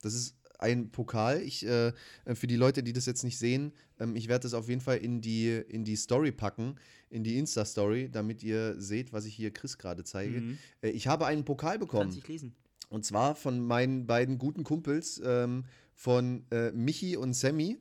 [0.03, 1.42] Das ist ein Pokal.
[1.42, 1.92] Ich, äh,
[2.35, 4.98] für die Leute, die das jetzt nicht sehen, ähm, ich werde das auf jeden Fall
[4.98, 6.77] in die, in die Story packen,
[7.11, 10.40] in die Insta-Story, damit ihr seht, was ich hier Chris gerade zeige.
[10.40, 10.59] Mhm.
[10.81, 12.11] Äh, ich habe einen Pokal Kannst bekommen.
[12.11, 12.55] nicht lesen.
[12.88, 17.79] Und zwar von meinen beiden guten Kumpels, ähm, von äh, Michi und Sammy.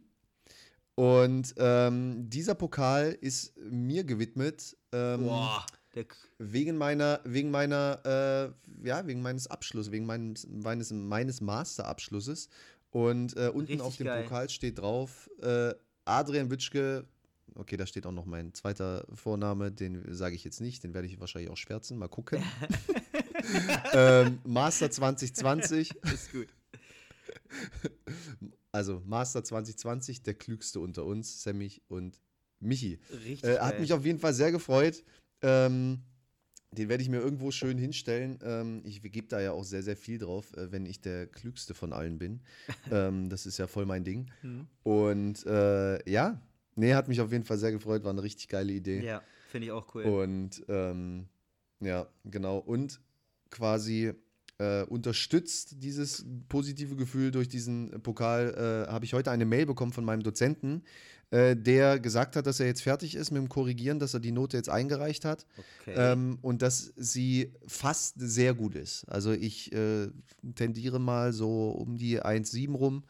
[0.95, 4.77] Und ähm, dieser Pokal ist mir gewidmet.
[4.91, 5.65] Ähm, Boah,
[5.95, 6.05] der,
[6.37, 12.49] Wegen meiner, wegen meiner, äh, ja, wegen meines Abschlusses, wegen meines, meines, meines Masterabschlusses.
[12.91, 14.23] Und äh, unten Richtig auf dem geil.
[14.23, 15.73] Pokal steht drauf, äh,
[16.05, 17.05] Adrian Witschke,
[17.55, 21.07] okay, da steht auch noch mein zweiter Vorname, den sage ich jetzt nicht, den werde
[21.07, 22.43] ich wahrscheinlich auch schwärzen, mal gucken.
[23.93, 26.47] ähm, Master 2020, ist gut.
[28.71, 32.19] also Master 2020, der klügste unter uns, Sammy und
[32.59, 32.99] Michi.
[33.25, 35.03] Richtig Äh, hat mich auf jeden Fall sehr gefreut.
[35.41, 36.01] Ähm,
[36.73, 38.39] den werde ich mir irgendwo schön hinstellen.
[38.43, 41.73] Ähm, ich gebe da ja auch sehr, sehr viel drauf, äh, wenn ich der Klügste
[41.73, 42.41] von allen bin.
[42.91, 44.31] ähm, das ist ja voll mein Ding.
[44.41, 44.67] Mhm.
[44.83, 46.41] Und äh, ja,
[46.75, 48.03] nee, hat mich auf jeden Fall sehr gefreut.
[48.03, 49.03] War eine richtig geile Idee.
[49.03, 50.03] Ja, finde ich auch cool.
[50.03, 51.27] Und ähm,
[51.81, 52.59] ja, genau.
[52.59, 53.01] Und
[53.49, 54.13] quasi
[54.61, 59.91] äh, unterstützt dieses positive Gefühl durch diesen Pokal, äh, habe ich heute eine Mail bekommen
[59.91, 60.83] von meinem Dozenten,
[61.31, 64.33] äh, der gesagt hat, dass er jetzt fertig ist mit dem Korrigieren, dass er die
[64.33, 65.45] Note jetzt eingereicht hat.
[65.81, 65.95] Okay.
[65.95, 69.05] Ähm, und dass sie fast sehr gut ist.
[69.05, 70.09] Also ich äh,
[70.55, 73.03] tendiere mal so um die 1,7 rum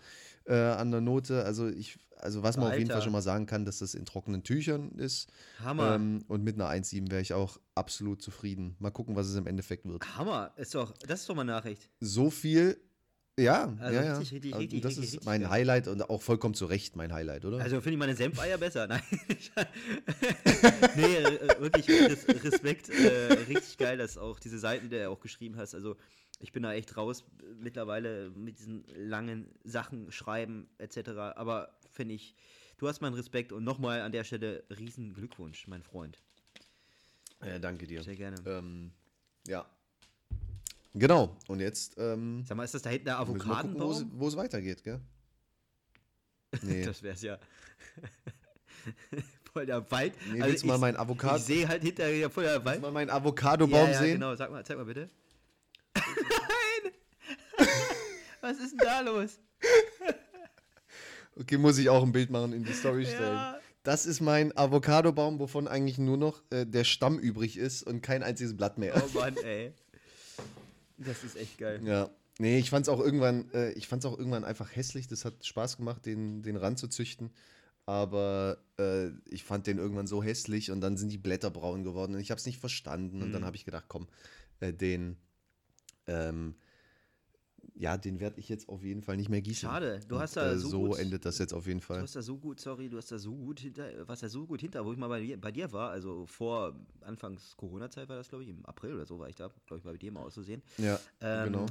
[0.46, 1.44] äh, an der Note.
[1.46, 2.94] Also ich, also was man auf jeden Alter.
[2.94, 5.28] Fall schon mal sagen kann, dass das in trockenen Tüchern ist.
[5.64, 5.96] Hammer.
[5.96, 8.76] Ähm, und mit einer 1,7 wäre ich auch absolut zufrieden.
[8.78, 10.16] Mal gucken, was es im Endeffekt wird.
[10.16, 10.52] Hammer.
[10.58, 11.90] Ist doch, das ist doch mal Nachricht.
[12.00, 12.78] So viel,
[13.42, 14.18] ja, Also ja, ja.
[14.18, 15.50] richtig, richtig, Also richtig, das richtig, ist richtig mein.
[15.50, 17.60] Highlight und auch vollkommen zu Recht mein Highlight, oder?
[17.60, 18.88] Also finde ich meine Senfeier besser.
[18.88, 19.02] Nein.
[20.96, 22.90] nee, äh, wirklich res Respekt.
[22.90, 25.76] Äh, richtig geil, dass auch diese Seiten, die du auch geschrieben hast.
[25.76, 25.98] Also
[26.40, 31.10] ich bin da echt raus äh, mittlerweile mit diesen langen Sachen schreiben etc.
[31.36, 32.36] Aber finde ich,
[32.78, 36.22] du hast meinen Respekt und nochmal an der Stelle riesen Glückwunsch, mein Freund.
[37.44, 38.04] ja, danke dir.
[38.04, 38.38] Sehr gerne.
[38.46, 38.92] Ähm,
[39.48, 39.66] ja.
[40.94, 41.38] Genau.
[41.48, 44.12] Und jetzt ähm, Sag mal, ist das da hinten der Avocadenbaum?
[44.16, 45.00] wo es weitergeht, gell?
[46.62, 46.84] Nee.
[46.86, 47.38] Das wär's ja.
[49.54, 50.14] voll der Wald.
[50.28, 52.54] Nee, Also willst du mal ich- mein Avocado- Ich sehe halt hinter ja voll der
[52.56, 52.78] Willst Wald.
[52.78, 54.14] du mal meinen Avocadobaum ja, ja, sehen?
[54.16, 54.36] genau.
[54.36, 55.10] Sag mal, zeig mal bitte.
[55.96, 56.92] Nein!
[58.42, 59.40] Was ist denn da los?
[61.40, 63.34] Okay, muss ich auch ein Bild machen in die Story stellen.
[63.36, 63.60] Ja.
[63.84, 68.24] Das ist mein Avocadobaum, wovon eigentlich nur noch äh, der Stamm übrig ist und kein
[68.24, 68.94] einziges Blatt mehr.
[68.96, 69.74] Oh Mann, ey.
[71.06, 71.82] Das ist echt geil.
[71.84, 72.10] Ja.
[72.40, 75.08] Nee, ich fand's auch irgendwann, äh, ich fand's auch irgendwann einfach hässlich.
[75.08, 77.32] Das hat Spaß gemacht, den, den Rand zu züchten.
[77.86, 82.16] Aber äh, ich fand den irgendwann so hässlich und dann sind die Blätter braun geworden
[82.16, 83.22] und ich habe es nicht verstanden.
[83.22, 83.34] Und Mhm.
[83.34, 84.08] dann habe ich gedacht, komm,
[84.60, 85.18] äh, den,
[86.08, 86.56] ähm,
[87.82, 89.68] ja, den werde ich jetzt auf jeden Fall nicht mehr gießen.
[89.68, 92.02] Schade, du hast da äh, so so gut- endet das jetzt auf jeden Du Fall.
[92.02, 94.62] hast da so gut, sorry, du hast da so gut hinter, was da so gut
[94.62, 98.30] hinter, wo ich mal bei dir, bei dir war, also vor Anfangs Corona-Zeit war das,
[98.30, 100.62] glaube ich, im April oder so war ich da, glaube ich, bei dir mal auszusehen.
[100.78, 101.66] Ja, Ähm, genau.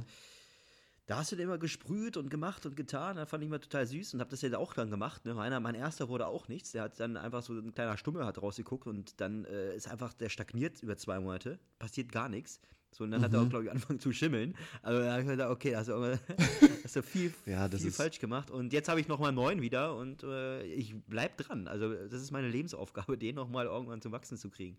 [1.07, 3.15] Da hast du den immer gesprüht und gemacht und getan.
[3.17, 5.25] Das fand ich immer total süß und habe das jetzt auch dann gemacht.
[5.25, 5.33] Ne?
[5.33, 6.71] Meiner, mein erster wurde auch nichts.
[6.73, 10.13] Der hat dann einfach so ein kleiner Stummel hat rausgeguckt und dann äh, ist einfach,
[10.13, 11.59] der stagniert über zwei Monate.
[11.79, 12.61] Passiert gar nichts.
[12.93, 13.25] So, und dann Mhm.
[13.25, 14.53] hat er auch, glaube ich, angefangen zu schimmeln.
[14.81, 15.93] Also da habe ich gedacht, okay, hast du,
[16.83, 18.51] hast du viel, Ja, viel ist- falsch gemacht.
[18.51, 21.67] Und jetzt habe ich nochmal einen neuen wieder und äh, ich bleib dran.
[21.67, 24.77] Also das ist meine Lebensaufgabe, den nochmal irgendwann zum Wachsen zu kriegen.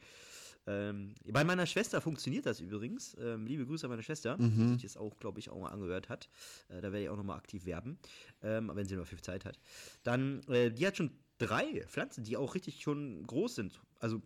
[0.67, 3.17] Ähm, bei meiner Schwester funktioniert das übrigens.
[3.21, 4.73] Ähm, liebe Grüße an meine Schwester, die Mhm.
[4.75, 6.29] sich das auch, glaube ich, auch mal angehört hat.
[6.69, 7.99] Äh, da werde ich auch nochmal aktiv werben,
[8.43, 9.59] ähm, wenn sie noch viel Zeit hat.
[10.05, 13.81] Dann, äh, die hat schon drei Pflanzen, die auch richtig schon groß sind.
[13.99, 14.23] Also,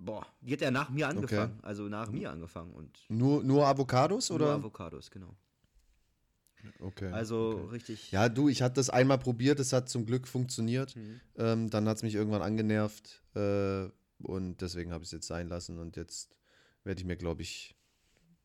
[0.00, 1.58] boah, die hat ja nach mir angefangen.
[1.62, 4.54] Also nach mir angefangen und Nur, nur Avocados nur oder?
[4.54, 5.36] Avocados, genau.
[6.80, 7.10] okay.
[7.12, 7.70] Also okay.
[7.70, 8.10] richtig.
[8.10, 10.96] Ja, du, ich hatte das einmal probiert, es hat zum Glück funktioniert.
[10.96, 11.20] Mhm.
[11.36, 13.88] Ähm, dann hat es mich irgendwann angenervt äh,
[14.22, 16.34] und deswegen habe ich es jetzt sein lassen und jetzt
[16.84, 17.76] werde ich mir, glaube ich,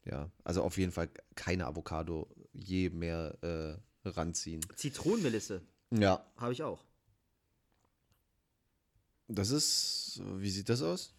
[0.03, 4.61] ja, also auf jeden Fall keine Avocado je mehr äh, ranziehen.
[4.75, 6.83] Zitronenmelisse Ja, habe ich auch.
[9.27, 11.14] das ist, wie sieht das aus?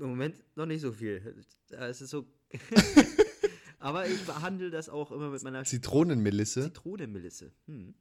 [0.00, 1.44] Im Moment noch nicht so viel.
[1.70, 2.26] Ja, Es ist so.
[3.78, 6.64] Aber ich behandle das auch immer mit meiner Zitronenmelisse?
[6.64, 7.52] Zitronenmelisse.
[7.66, 7.94] Hm.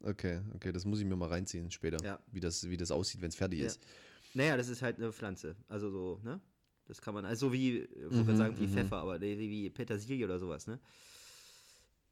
[0.00, 2.20] Okay, okay, das muss ich mir mal reinziehen später, Ja.
[2.30, 3.66] wie, das, wie das aussieht, wenn es fertig Ja.
[3.66, 3.80] ist.
[4.34, 5.56] Naja, das ist halt eine Pflanze.
[5.68, 6.40] Also so, ne?
[6.86, 8.72] Das kann man, also so wie, ich Mhm, gerade sagen, wie mhm.
[8.72, 10.78] Pfeffer, aber nee, wie Petersilie oder sowas, ne?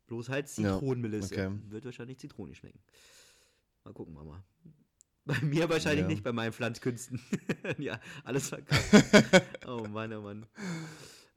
[0.06, 1.34] Bloß halt Ja, Zitronenmelisse.
[1.34, 1.50] okay.
[1.68, 2.80] Wird wahrscheinlich Zitrone schmecken.
[3.84, 4.42] Mal gucken wir mal.
[5.26, 6.08] Bei mir wahrscheinlich Ja.
[6.08, 7.18] nicht, bei meinen Pflanzkünsten.
[7.78, 9.44] ja, alles verkackt.
[9.66, 10.46] oh Mann, oh Mann.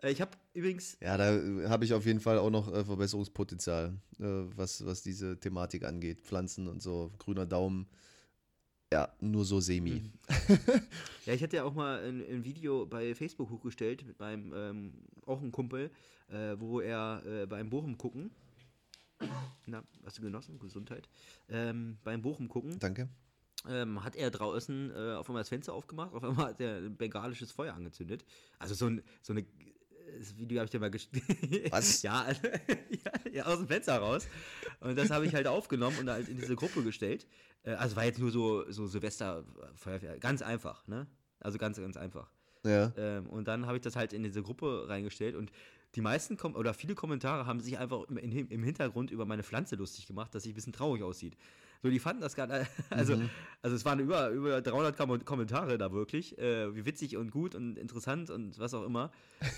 [0.02, 2.84] Äh, Ich habe übrigens, Ja, da äh, habe ich auf jeden Fall auch noch äh,
[2.84, 6.22] Verbesserungspotenzial, äh, was, was diese Thematik angeht.
[6.22, 7.88] Pflanzen und so, grüner Daumen.
[8.92, 9.92] Ja, nur so semi.
[10.02, 10.12] Mhm.
[11.26, 14.94] ja, ich hatte ja auch mal ein, ein Video bei Facebook hochgestellt mit meinem, ähm,
[15.26, 15.92] auch einem Kumpel,
[16.30, 18.32] äh, wo er beim Bochum gucken,
[19.66, 20.60] na, hast du genossen?
[20.60, 21.10] Gesundheit.
[21.50, 23.10] Ähm, beim Bochum gucken, Danke.
[23.68, 26.96] Ähm, hat er draußen äh, auf einmal das Fenster aufgemacht, auf einmal hat er ein
[26.96, 28.26] bengalisches Feuer angezündet.
[28.60, 29.46] Also so, ein, so eine.
[30.20, 31.24] Das Video habe ich dir mal gestellt.
[31.72, 32.02] Was?
[32.02, 34.28] ja, also, ja, ja, aus dem Fenster raus.
[34.80, 37.28] Und das habe ich halt aufgenommen und halt in diese Gruppe gestellt.
[37.64, 40.18] Äh, also war jetzt nur so, so Silvester-Feuerwehr.
[40.20, 41.08] Ganz einfach, ne?
[41.40, 42.32] Also ganz, ganz einfach.
[42.64, 42.94] Ja.
[42.98, 45.52] Ähm, und dann habe ich das halt in diese Gruppe reingestellt und
[45.96, 49.76] die meisten kom oder viele Kommentare haben sich einfach im, im Hintergrund über meine Pflanze
[49.76, 51.38] lustig gemacht, dass sie ein bisschen traurig aussieht.
[51.84, 53.30] So, die fanden das gar nicht, also, Mhm.
[53.62, 57.56] also es waren über, über 300 Kom Kommentare da wirklich, äh, wie witzig und gut
[57.56, 59.12] und interessant und was auch immer.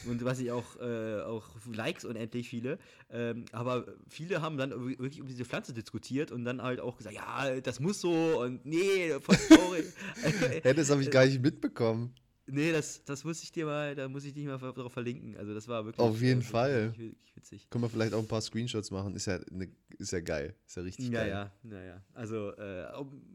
[0.08, 2.78] Und was ich auch, äh, auch Likes unendlich viele.
[3.10, 7.16] Ähm, aber viele haben dann wirklich um diese Pflanze diskutiert und dann halt auch gesagt,
[7.16, 9.86] ja, das muss so und nee, voll traurig.
[10.64, 12.14] Hey, das habe ich gar nicht mitbekommen.
[12.52, 15.38] Nee, das, das muss ich dir mal, da muss ich dich mal darauf verlinken.
[15.38, 16.06] Also das war wirklich.
[16.06, 16.84] Auf jeden äh, Fall.
[16.86, 17.70] Wirklich, wirklich witzig.
[17.70, 19.16] Können wir vielleicht auch ein paar Screenshots machen?
[19.16, 20.56] Ist ja, ne, ist ja geil.
[20.66, 21.30] Ist ja richtig Ja, geil.
[21.30, 22.04] ja, ja, ja.
[22.14, 22.86] Also, äh,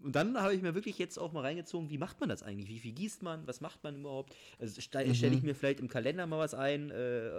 [0.02, 2.68] und dann habe ich mir wirklich jetzt auch mal reingezogen, wie macht man das eigentlich?
[2.68, 3.46] Wie viel gießt man?
[3.46, 4.34] Was macht man überhaupt?
[4.58, 5.14] Also stelle Mhm.
[5.14, 7.30] stell ich mir vielleicht im Kalender mal was ein, äh,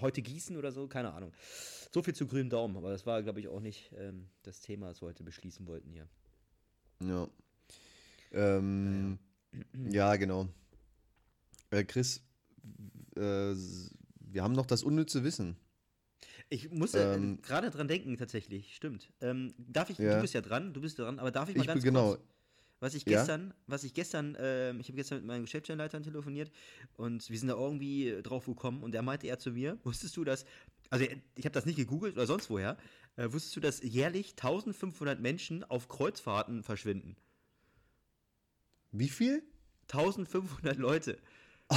[0.00, 1.32] heute gießen oder so, keine Ahnung.
[1.92, 4.88] So viel zu grünem Daumen, aber das war, glaube ich, auch nicht ähm, das Thema,
[4.88, 6.08] das wir heute beschließen wollten hier.
[7.04, 7.28] Ja.
[8.32, 9.18] Ähm,
[9.90, 10.48] ja, genau.
[11.70, 12.22] Äh, Chris,
[13.16, 15.56] äh, wir haben noch das unnütze Wissen.
[16.48, 19.12] Ich muss äh, Ähm, gerade dran denken, tatsächlich, stimmt.
[19.20, 20.16] Ähm, darf ich, Ja.
[20.16, 22.10] du bist ja dran, du bist dran, aber darf ich mal Ich ganz bin genau.
[22.12, 22.20] kurz,
[22.80, 23.18] was ich Ja?
[23.18, 26.50] gestern, was ich gestern, ähm, ich habe gestern mit meinen Geschäftsstellenleitern telefoniert
[26.96, 30.24] und wir sind da irgendwie drauf gekommen und der meinte er zu mir, wusstest du
[30.24, 30.44] das,
[30.90, 32.76] also ich habe das nicht gegoogelt oder sonst woher,
[33.16, 37.16] äh, wusstest du, dass jährlich 1500 Menschen auf Kreuzfahrten verschwinden?
[38.96, 39.42] Wie viel?
[39.92, 41.18] 1500 Leute.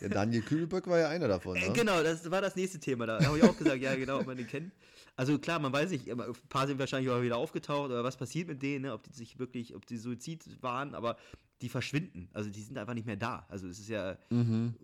[0.00, 1.56] Der Daniel Kübelböck war ja einer davon.
[1.56, 1.72] Äh, Ne?
[1.72, 3.06] Genau, das war das nächste Thema.
[3.06, 4.72] Da habe ich auch gesagt, ja, genau, ob man den kennt.
[5.16, 8.48] Also klar, man weiß nicht, ein paar sind wahrscheinlich auch wieder aufgetaucht oder was passiert
[8.48, 8.92] mit denen, ne?
[8.92, 11.16] ob die sich wirklich, ob die Suizid waren, aber
[11.62, 12.28] die verschwinden.
[12.32, 13.46] Also die sind einfach nicht mehr da.
[13.48, 14.74] Also es ist ja Mhm.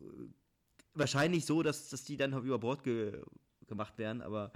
[0.95, 3.21] wahrscheinlich so, dass, dass die dann über Bord ge
[3.67, 4.53] gemacht werden, aber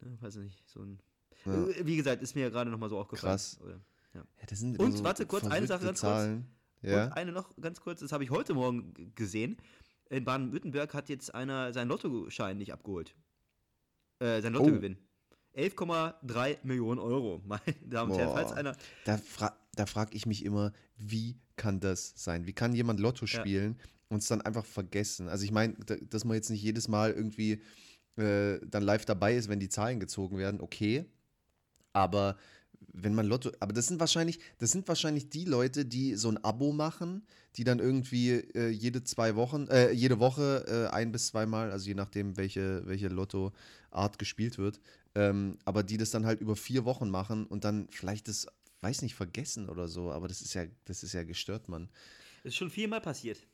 [0.00, 1.00] ne, weiß ich nicht, so ein.
[1.44, 1.66] Ja.
[1.68, 3.32] Äh, Wie gesagt, ist mir ja gerade nochmal so aufgefallen.
[3.32, 3.58] Krass.
[3.62, 3.80] Oder,
[4.14, 6.12] Ja, sind Und, immer warte, kurz, eine Sache ganz kurz.
[6.12, 6.46] Zahlen.
[6.82, 7.06] Ja.
[7.06, 9.56] Und eine noch ganz kurz, das habe ich heute Morgen gesehen.
[10.10, 13.14] In Baden-Württemberg hat jetzt einer seinen Lottoschein nicht abgeholt.
[14.20, 14.96] Äh, sein Lottogewinn.
[15.54, 18.32] 11,3 Millionen Euro, meine Damen und Herren.
[18.32, 18.76] Falls einer.
[19.04, 22.46] Da, fra da frage ich mich immer, wie kann das sein?
[22.46, 23.40] Wie kann jemand Lotto Ja.
[23.40, 25.28] spielen und es dann einfach vergessen?
[25.28, 27.60] Also ich meine, da, dass man jetzt nicht jedes Mal irgendwie
[28.16, 31.04] äh, dann live dabei ist, wenn die Zahlen gezogen werden, okay.
[31.92, 32.36] Aber
[32.80, 36.42] wenn man Lotto, aber das sind wahrscheinlich, das sind wahrscheinlich die Leute, die so ein
[36.44, 41.28] Abo machen, die dann irgendwie äh, jede zwei Wochen, äh, jede Woche äh, ein bis
[41.28, 44.80] zweimal, also je nachdem, welche, welche Lotto-Art gespielt wird,
[45.14, 48.46] ähm, aber die das dann halt über vier Wochen machen und dann vielleicht das,
[48.80, 51.88] weiß nicht, vergessen oder so, aber das ist ja, das ist ja gestört, Mann.
[52.42, 53.46] Das ist schon viermal passiert.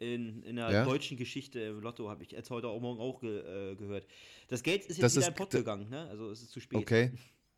[0.00, 0.84] In, in der Ja?
[0.84, 3.38] deutschen Geschichte im Lotto habe ich jetzt heute auch morgen auch ge
[3.72, 4.06] äh, gehört.
[4.48, 6.08] Das Geld ist jetzt Das wieder ist in den Pott gegangen, ne?
[6.08, 6.80] Also es ist zu spät.
[6.80, 7.12] Okay.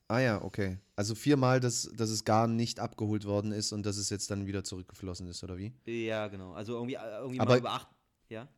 [0.09, 0.79] Ah ja, okay.
[0.95, 4.47] Also viermal, dass, dass es gar nicht abgeholt worden ist und dass es jetzt dann
[4.47, 5.73] wieder zurückgeflossen ist, oder wie?
[5.85, 6.53] Ja, genau.
[6.53, 7.89] Also irgendwie, äh, irgendwie Aber- mal über acht.
[8.29, 8.49] Ja?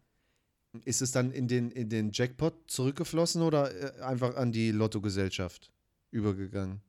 [0.85, 5.73] Ist es dann in den, in den Jackpot zurückgeflossen oder äh, einfach an die Lottogesellschaft
[6.11, 6.83] übergegangen?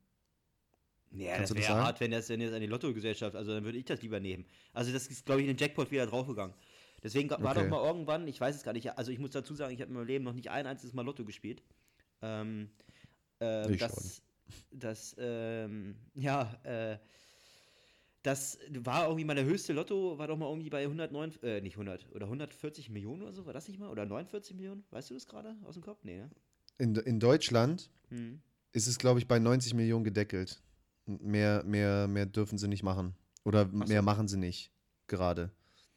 [1.12, 1.84] Ja, Kannst das wäre sagen?
[1.84, 4.44] hart, wenn das, wenn das an die Lottogesellschaft, also dann würde ich das lieber nehmen.
[4.74, 6.54] Also das ist, glaube ich, in den Jackpot wieder draufgegangen.
[7.02, 7.54] Deswegen war Okay.
[7.62, 9.88] doch mal irgendwann, ich weiß es gar nicht, also ich muss dazu sagen, ich habe
[9.90, 11.62] in meinem Leben noch nicht ein einziges Mal Lotto gespielt.
[12.22, 12.70] Ähm,
[13.40, 14.20] ähm, Ich das,
[14.70, 16.98] das, ähm, ja, äh,
[18.22, 22.06] das war irgendwie meine höchste Lotto, war doch mal irgendwie bei 109, äh, nicht 100,
[22.14, 23.88] oder 140 Millionen oder so, war das nicht mal?
[23.88, 24.84] Oder 49 Millionen?
[24.90, 26.04] Weißt du das gerade aus dem Kopf?
[26.04, 26.30] Nee, ne?
[26.78, 28.40] In, in Deutschland Hm.
[28.72, 30.62] ist es, glaube ich, bei 90 Millionen gedeckelt.
[31.06, 33.14] Mehr, mehr, mehr dürfen sie nicht machen.
[33.44, 33.76] Oder so.
[33.76, 34.70] mehr machen sie nicht
[35.06, 35.50] gerade.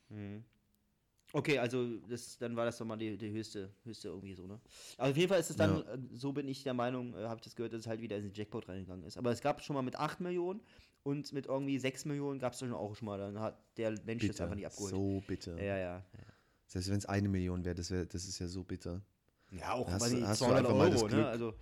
[0.09, 0.43] Mhm.
[1.35, 4.59] Okay, also das, dann war das doch mal die, die höchste, höchste irgendwie so, ne?
[4.97, 7.37] Aber auf jeden Fall ist es dann, äh, so bin ich der Meinung, äh, habe
[7.37, 9.17] ich das gehört, dass es halt wieder in den Jackpot reingegangen ist.
[9.17, 10.61] Aber es gab schon mal mit 8 Millionen
[11.01, 13.17] und mit irgendwie 6 Millionen gab es dann auch schon mal.
[13.17, 14.43] Dann hat der Mensch das Bitter.
[14.43, 14.91] einfach nicht abgeholt.
[14.91, 15.59] So bitter.
[15.61, 16.05] Ja, ja.
[16.67, 19.01] Selbst wenn es eine Million wäre, das, wär, das ist ja so bitter.
[19.51, 21.27] Ja, auch Hast nicht, hast du 200 einfach mal das Euro, ne?
[21.27, 21.53] Also,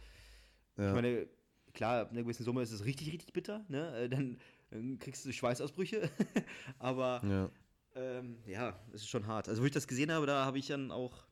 [0.77, 0.89] Ja.
[0.89, 1.27] ich meine,
[1.73, 3.95] klar, ab einer gewissen Summe ist es richtig, richtig bitter, ne?
[3.95, 4.38] Äh, Dann,
[4.69, 6.10] dann kriegst du Schweißausbrüche.
[6.79, 7.49] Aber ja.
[7.95, 9.49] Ähm, ja, es ist schon hart.
[9.49, 11.25] Also, wo ich das gesehen habe, da habe ich dann auch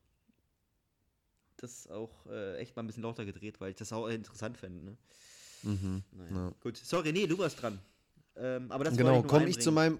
[1.57, 4.83] das auch äh, echt mal ein bisschen lauter gedreht, weil ich das auch interessant fände.
[4.83, 4.97] Ne?
[5.63, 6.03] Mhm.
[6.11, 6.31] Naja.
[6.35, 6.53] Ja.
[6.61, 7.79] Gut, sorry, nee, du warst dran.
[8.35, 9.99] Ähm, aber das Genau, komme ich zu meinem,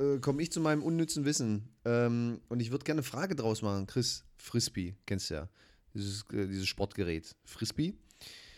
[0.00, 1.68] äh, komme ich zu meinem unnützen Wissen.
[1.84, 3.86] Ähm, und ich würde gerne eine Frage draus machen.
[3.86, 5.48] Chris, Frisbee, kennst du ja.
[5.94, 7.34] Dieses, äh, dieses Sportgerät.
[7.44, 7.94] Frisbee.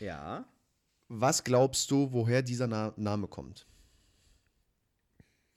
[0.01, 0.47] Ja.
[1.09, 3.67] Was glaubst du, woher dieser Na Name kommt?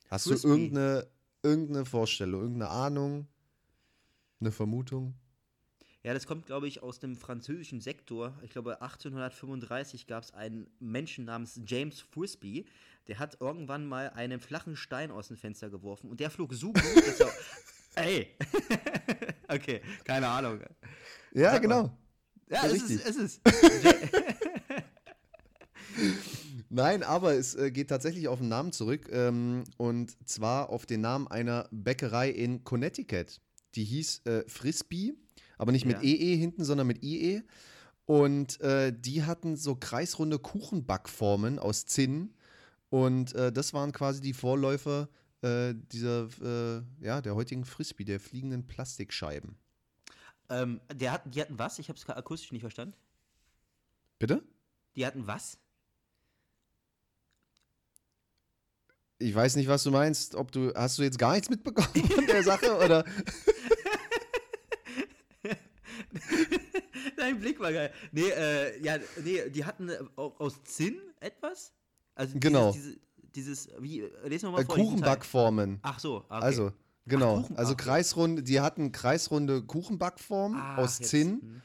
[0.09, 0.47] Hast Frisbee.
[0.47, 1.07] du irgendeine,
[1.43, 3.27] irgendeine Vorstellung, irgendeine Ahnung,
[4.39, 5.15] eine Vermutung?
[6.03, 8.33] Ja, das kommt, glaube ich, aus dem französischen Sektor.
[8.41, 12.65] Ich glaube, 1835 gab es einen Menschen namens James Frisbee,
[13.07, 16.73] der hat irgendwann mal einen flachen Stein aus dem Fenster geworfen und der flog so
[16.73, 17.31] gut, dass er.
[17.95, 18.35] Ey!
[19.47, 20.61] okay, keine Ahnung.
[21.33, 21.59] Ja, Sag mal.
[21.59, 21.97] genau.
[22.49, 22.95] Ja, Ja, es richtig.
[22.95, 23.41] ist, es ist.
[26.73, 29.09] Nein, aber es äh, geht tatsächlich auf den Namen zurück.
[29.11, 33.41] Ähm, und zwar auf den Namen einer Bäckerei in Connecticut.
[33.75, 35.13] Die hieß äh, Frisbee,
[35.57, 36.03] aber nicht mit Ja.
[36.03, 37.43] EE hinten, sondern mit IE.
[38.05, 42.33] Und äh, die hatten so kreisrunde Kuchenbackformen aus Zinn.
[42.89, 45.09] Und äh, das waren quasi die Vorläufer
[45.41, 49.57] äh, dieser, äh, ja, der heutigen Frisbee, der fliegenden Plastikscheiben.
[50.49, 51.79] Ähm, der hat, die hatten was?
[51.79, 52.95] Ich habe es akustisch nicht verstanden.
[54.19, 54.41] Bitte?
[54.95, 55.57] Die hatten was?
[59.21, 60.35] Ich weiß nicht, was du meinst.
[60.35, 63.05] Ob du hast du jetzt gar nichts mitbekommen von der Sache oder?
[67.17, 67.91] Dein Blick war geil.
[68.11, 71.71] Nee, äh, ja, nee, die hatten äh, auch aus Zinn etwas?
[72.15, 72.71] Also Genau.
[72.71, 72.97] Dieses,
[73.35, 74.75] dieses, dieses wie, lesen wir mal Äh, vor.
[74.75, 75.79] Kuchenbackformen.
[75.81, 76.25] Ach so, okay.
[76.29, 76.71] Also,
[77.05, 77.41] genau.
[77.41, 77.77] Kuchen- also ach.
[77.77, 81.61] kreisrunde, die hatten kreisrunde Kuchenbackformen Ach, aus jetzt, Zinn hm.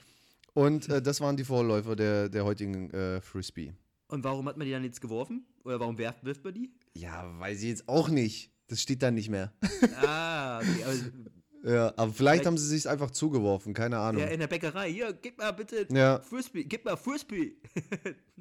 [0.54, 3.72] und äh, das waren die Vorläufer der, der heutigen äh, Frisbee.
[4.08, 5.46] Und warum hat man die dann jetzt geworfen?
[5.64, 6.72] Oder warum werft, wirft man die?
[6.94, 8.52] Ja, weiß ich jetzt auch nicht.
[8.68, 9.52] Das steht da nicht mehr.
[10.04, 10.84] ah, okay.
[10.84, 10.94] Aber,
[11.72, 14.22] ja, aber vielleicht Vielleicht- haben sie sich einfach zugeworfen, keine Ahnung.
[14.22, 14.92] ja, in der Bäckerei.
[14.92, 16.64] Hier, gib mal bitte Ja, Frisbee.
[16.64, 17.56] Gib mal Frisbee.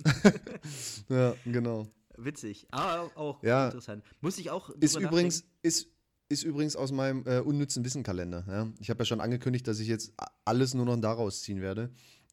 [1.09, 1.87] ja, genau.
[2.17, 2.65] Witzig.
[2.71, 3.65] Aber auch Ja.
[3.67, 4.03] interessant.
[4.21, 4.69] Muss ich auch.
[4.79, 5.59] Ist übrigens, nachdenken.
[5.63, 5.87] ist,
[6.29, 8.45] ist übrigens aus meinem äh, unnützen Wissenkalender.
[8.47, 8.67] Ja?
[8.79, 10.13] Ich habe ja schon angekündigt, dass ich jetzt
[10.45, 11.91] alles nur noch daraus ziehen werde.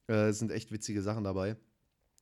[0.09, 1.57] Äh, es sind echt witzige Sachen dabei.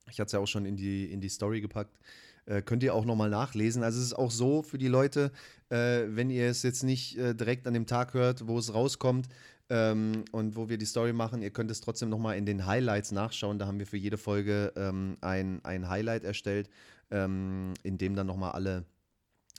[0.09, 1.97] Ich hatte es ja auch schon in die, in die Story gepackt.
[2.45, 3.83] Äh, könnt ihr auch nochmal nachlesen.
[3.83, 5.31] Also es ist auch so für die Leute,
[5.69, 9.27] äh, wenn ihr es jetzt nicht äh, direkt an dem Tag hört, wo es rauskommt
[9.69, 13.11] ähm, und wo wir die Story machen, ihr könnt es trotzdem nochmal in den Highlights
[13.11, 13.59] nachschauen.
[13.59, 16.69] Da haben wir für jede Folge ähm, ein, ein Highlight erstellt,
[17.11, 18.85] ähm, in dem dann nochmal alle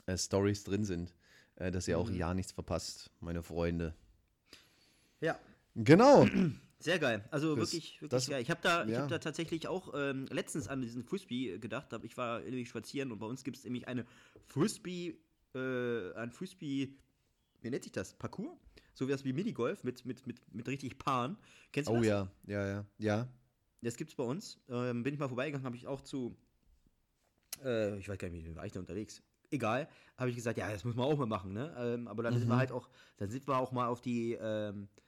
[0.05, 1.13] äh, Stories drin sind,
[1.55, 2.15] äh, dass ihr auch Mhm.
[2.17, 3.93] ja nichts verpasst, meine Freunde.
[5.21, 5.39] Ja,
[5.75, 6.27] Genau.
[6.83, 7.23] sehr geil.
[7.31, 8.41] Also Das- wirklich, wirklich das- geil.
[8.41, 9.01] Ich habe da, ich ja.
[9.01, 11.91] hab da tatsächlich auch ähm, letztens an diesen Frisbee gedacht.
[11.93, 14.05] Hab, ich war nämlich spazieren und bei uns gibt es nämlich eine
[14.47, 15.17] Frisbee,
[15.55, 16.95] äh, ein Frisbee,
[17.61, 18.13] wie nennt sich das?
[18.13, 18.57] Parcours?
[18.93, 21.37] So wie das wie Minigolf mit, mit, mit, mit richtig Paaren.
[21.71, 22.05] Kennst du Oh das?
[22.07, 23.27] ja, ja, ja, ja.
[23.81, 24.59] Das gibt's bei uns.
[24.69, 26.37] Ähm, bin ich mal vorbeigegangen, habe ich auch zu,
[27.63, 29.21] äh, ich weiß gar nicht, wie war ich da unterwegs?
[29.51, 31.75] Egal, habe ich gesagt, ja, das muss man auch mal machen, ne?
[31.77, 32.59] Ähm, aber dann sind wir Mhm.
[32.59, 35.02] halt auch, dann sind wir auch mal auf die, ähm, äh,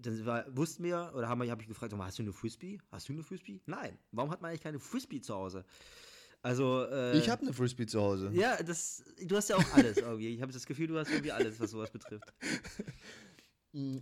[0.00, 2.78] dann sind wir, wussten wir, oder haben wir, habe ich gefragt, hast du eine Frisbee?
[2.90, 3.60] Hast du eine Frisbee?
[3.66, 3.98] Nein.
[4.12, 5.64] Warum hat man eigentlich keine Frisbee zu Hause?
[6.42, 8.30] Also, äh, Ich habe eine Frisbee zu Hause.
[8.34, 10.28] ja, das, du hast ja auch alles irgendwie.
[10.28, 12.32] Ich habe das Gefühl, du hast irgendwie alles, was sowas betrifft.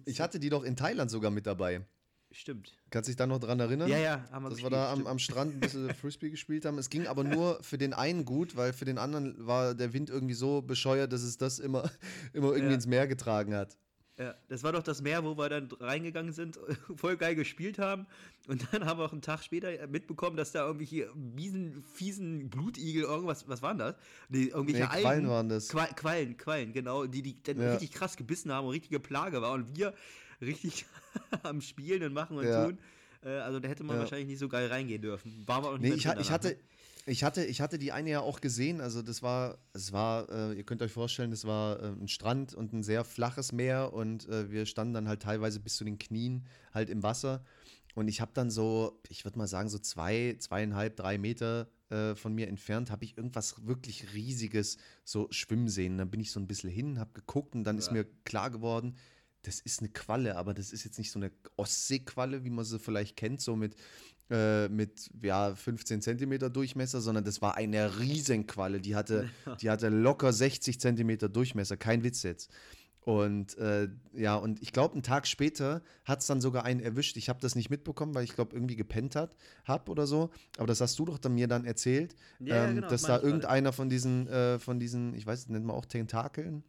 [0.05, 1.81] Ich hatte die doch in Thailand sogar mit dabei.
[2.31, 2.79] Stimmt.
[2.91, 3.89] Kannst dich da noch dran erinnern?
[3.89, 6.65] Ja, ja, haben wir Dass wir gespielt, da am, am Strand ein bisschen Frisbee gespielt
[6.67, 6.77] haben.
[6.79, 10.11] Es ging aber nur für den einen gut, weil für den anderen war der Wind
[10.11, 11.91] irgendwie so bescheuert, dass es das immer,
[12.35, 12.75] immer irgendwie Ja.
[12.75, 13.77] ins Meer getragen hat.
[14.19, 16.59] Ja, das war doch das Meer, wo wir dann reingegangen sind,
[16.97, 18.07] voll geil gespielt haben.
[18.47, 23.05] Und dann haben wir auch einen Tag später mitbekommen, dass da irgendwelche miesen, fiesen Blutigel,
[23.05, 23.95] irgendwas, was waren das?
[24.29, 25.03] Nee, irgendwelche Nee, Algen.
[25.03, 25.69] Quallen waren das.
[25.69, 27.71] Qua Quallen, Quallen, genau, die, die dann Ja.
[27.73, 29.53] richtig krass gebissen haben und richtige Plage war.
[29.53, 29.95] Und wir
[30.43, 30.85] richtig
[31.43, 32.67] am Spielen und machen und Ja.
[32.67, 32.79] tun.
[33.25, 34.03] Äh, also da hätte man Ja.
[34.03, 35.43] wahrscheinlich nicht so geil reingehen dürfen.
[35.47, 36.57] War aber auch nicht Nee, ich, ha- ich, hatte, ne?
[37.07, 38.81] Ich, hatte, ich hatte die eine ja auch gesehen.
[38.81, 42.55] Also das war, es war, äh, ihr könnt euch vorstellen, das war äh, ein Strand
[42.55, 45.99] und ein sehr flaches Meer und äh, wir standen dann halt teilweise bis zu den
[45.99, 47.45] Knien halt im Wasser.
[47.95, 52.15] Und ich habe dann so, ich würde mal sagen, so zwei, zweieinhalb, drei Meter äh,
[52.15, 55.99] von mir entfernt, habe ich irgendwas wirklich Riesiges so schwimmen sehen.
[55.99, 57.93] Dann bin ich so ein bisschen hin, habe geguckt und dann ist Ja.
[57.93, 58.97] mir klar geworden,
[59.43, 62.79] das ist eine Qualle, aber das ist jetzt nicht so eine Ostseequalle, wie man sie
[62.79, 63.75] vielleicht kennt, so mit,
[64.31, 68.81] äh, mit ja, 15 Zentimeter Durchmesser, sondern das war eine Riesenqualle.
[68.81, 69.29] Die hatte,
[69.61, 72.51] die hatte locker 60 Zentimeter Durchmesser, kein Witz jetzt.
[73.05, 77.17] Und äh, ja, und ich glaube, einen Tag später hat es dann sogar einen erwischt.
[77.17, 80.31] Ich habe das nicht mitbekommen, weil ich glaube, irgendwie gepennt hat, hab oder so.
[80.57, 83.27] Aber das hast du doch dann mir dann erzählt, Ja, ähm, genau, dass das da
[83.27, 86.63] irgendeiner von diesen, äh, von diesen, ich weiß, nennt man auch Tentakeln,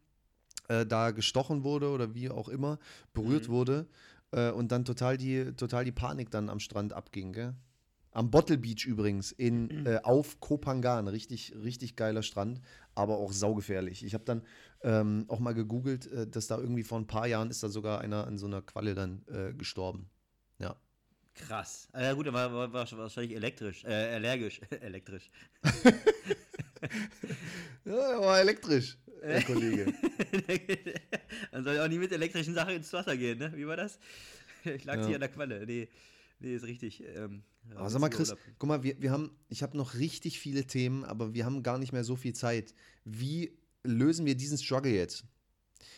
[0.66, 2.80] äh, da gestochen wurde oder wie auch immer,
[3.12, 3.52] berührt Mhm.
[3.52, 3.86] wurde
[4.34, 7.54] äh, und dann total die, total die Panik dann am Strand abging, gell?
[8.12, 9.86] Am Bottle Beach übrigens, in, Mhm.
[9.86, 11.08] äh, auf Kopangan.
[11.08, 12.60] Richtig, richtig geiler Strand,
[12.94, 14.04] aber auch saugefährlich.
[14.04, 14.42] Ich habe dann
[14.82, 18.00] ähm, auch mal gegoogelt, äh, dass da irgendwie vor ein paar Jahren ist da sogar
[18.00, 20.08] einer an so einer Qualle dann äh, gestorben.
[20.58, 20.76] Ja.
[21.34, 21.88] Krass.
[21.92, 25.30] Ah, Ja gut, er war, war, wahrscheinlich elektrisch, äh, allergisch, elektrisch.
[27.84, 29.92] Ja, er war elektrisch, der Kollege.
[31.52, 33.52] Dann soll er auch nie mit elektrischen Sachen ins Wasser gehen, ne?
[33.54, 33.98] Wie war das?
[34.64, 35.02] Ich lag Ja.
[35.04, 35.64] sie an der Qualle.
[35.66, 35.88] Nee,
[36.40, 37.02] nee ist richtig.
[37.16, 37.42] Ähm,
[37.74, 38.44] Aber sag mal, Chris, Urlaub.
[38.58, 41.78] guck mal, wir, wir haben, ich habe noch richtig viele Themen, aber wir haben gar
[41.78, 42.74] nicht mehr so viel Zeit.
[43.04, 45.24] Wie lösen wir diesen Struggle jetzt?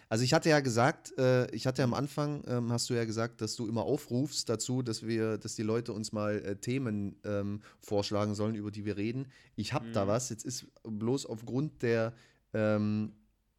[0.08, 3.40] Also ich hatte ja gesagt, äh, ich hatte am Anfang, ähm, hast du ja gesagt,
[3.40, 7.60] dass du immer aufrufst dazu, dass wir, dass die Leute uns mal äh, Themen ähm,
[7.80, 9.26] vorschlagen sollen, über die wir reden.
[9.56, 10.08] Ich habe da Mhm.
[10.08, 10.28] was.
[10.30, 12.14] Jetzt ist bloß aufgrund der
[12.54, 13.12] ähm,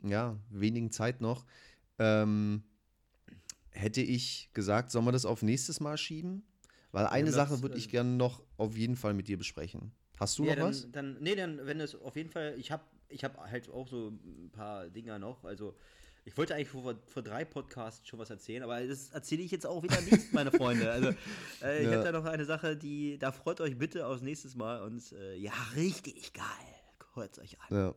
[0.04, 1.46] ja, wenigen Zeit noch,
[2.00, 2.64] ähm,
[3.72, 6.44] hätte ich gesagt, sollen wir das auf nächstes Mal schieben?
[6.92, 9.92] Weil eine haben Sache würde äh, ich gerne noch auf jeden Fall mit dir besprechen.
[10.20, 10.92] Hast du ja, noch dann, was?
[10.92, 14.10] Dann, nee, dann, wenn es auf jeden Fall, ich habe ich habe halt auch so
[14.10, 15.44] ein paar Dinger noch.
[15.44, 15.76] Also,
[16.26, 19.66] ich wollte eigentlich vor, vor drei Podcasts schon was erzählen, aber das erzähle ich jetzt
[19.66, 20.92] auch wieder nicht, meine Freunde.
[20.92, 21.10] Also,
[21.62, 21.94] äh, ich Ja.
[21.94, 24.82] habe da noch eine Sache, die, da freut euch bitte aufs nächste Mal.
[24.82, 26.44] Und äh, ja, richtig geil.
[27.14, 27.78] Hört euch an.
[27.78, 27.96] Ja.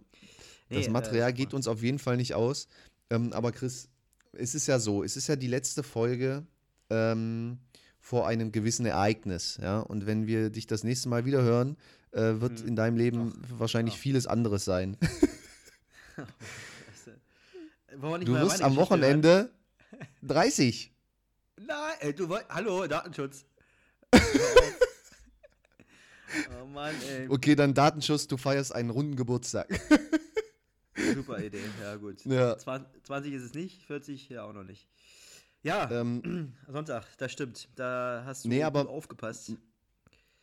[0.71, 2.68] Nee, das Material äh, geht uns auf jeden Fall nicht aus.
[3.11, 3.89] Ähm, aber Chris,
[4.33, 6.47] es ist ja so, es ist ja die letzte Folge
[6.91, 7.59] ähm,
[7.99, 9.59] vor einem gewissen Ereignis.
[9.61, 9.81] Ja?
[9.81, 11.77] Und wenn wir dich das nächste Mal wieder hören,
[12.12, 12.68] äh, wird Hm.
[12.68, 14.01] in deinem Leben wahrscheinlich ja.
[14.01, 14.97] vieles anderes sein.
[16.16, 16.23] Du,
[18.01, 19.51] wollen wir nicht Du mal wirst am Wochenende
[20.23, 20.93] 30.
[21.57, 21.66] hören?
[21.66, 22.51] Nein, ey, du wolltest.
[22.51, 23.45] Hallo, Datenschutz.
[24.14, 24.18] oh
[26.66, 27.29] Mann, ey.
[27.29, 29.68] Okay, dann Datenschutz, du feierst einen runden Geburtstag.
[31.25, 31.61] Super Idee.
[31.81, 32.16] Ja, gut.
[32.25, 32.57] Ja.
[32.59, 34.89] 20, 20 ist es nicht, 40 ja auch noch nicht.
[35.62, 37.68] Ja, ähm, Sonntag, das stimmt.
[37.77, 39.53] Da hast du Nee, aber- aufgepasst.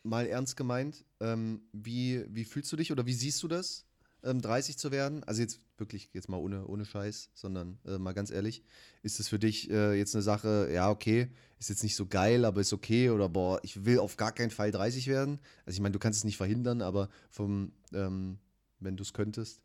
[0.02, 3.84] mal ernst gemeint, ähm, wie, wie fühlst du dich oder wie siehst du das,
[4.22, 5.24] ähm, 30 zu werden?
[5.24, 8.62] Also jetzt wirklich, jetzt mal ohne, ohne Scheiß, sondern äh, mal ganz ehrlich,
[9.02, 12.44] ist es für dich äh, jetzt eine Sache, ja, okay, ist jetzt nicht so geil,
[12.44, 15.40] aber ist okay oder boah, ich will auf gar keinen Fall 30 werden?
[15.66, 18.38] Also ich meine, du kannst es nicht verhindern, aber vom, ähm,
[18.80, 19.60] wenn du es könntest,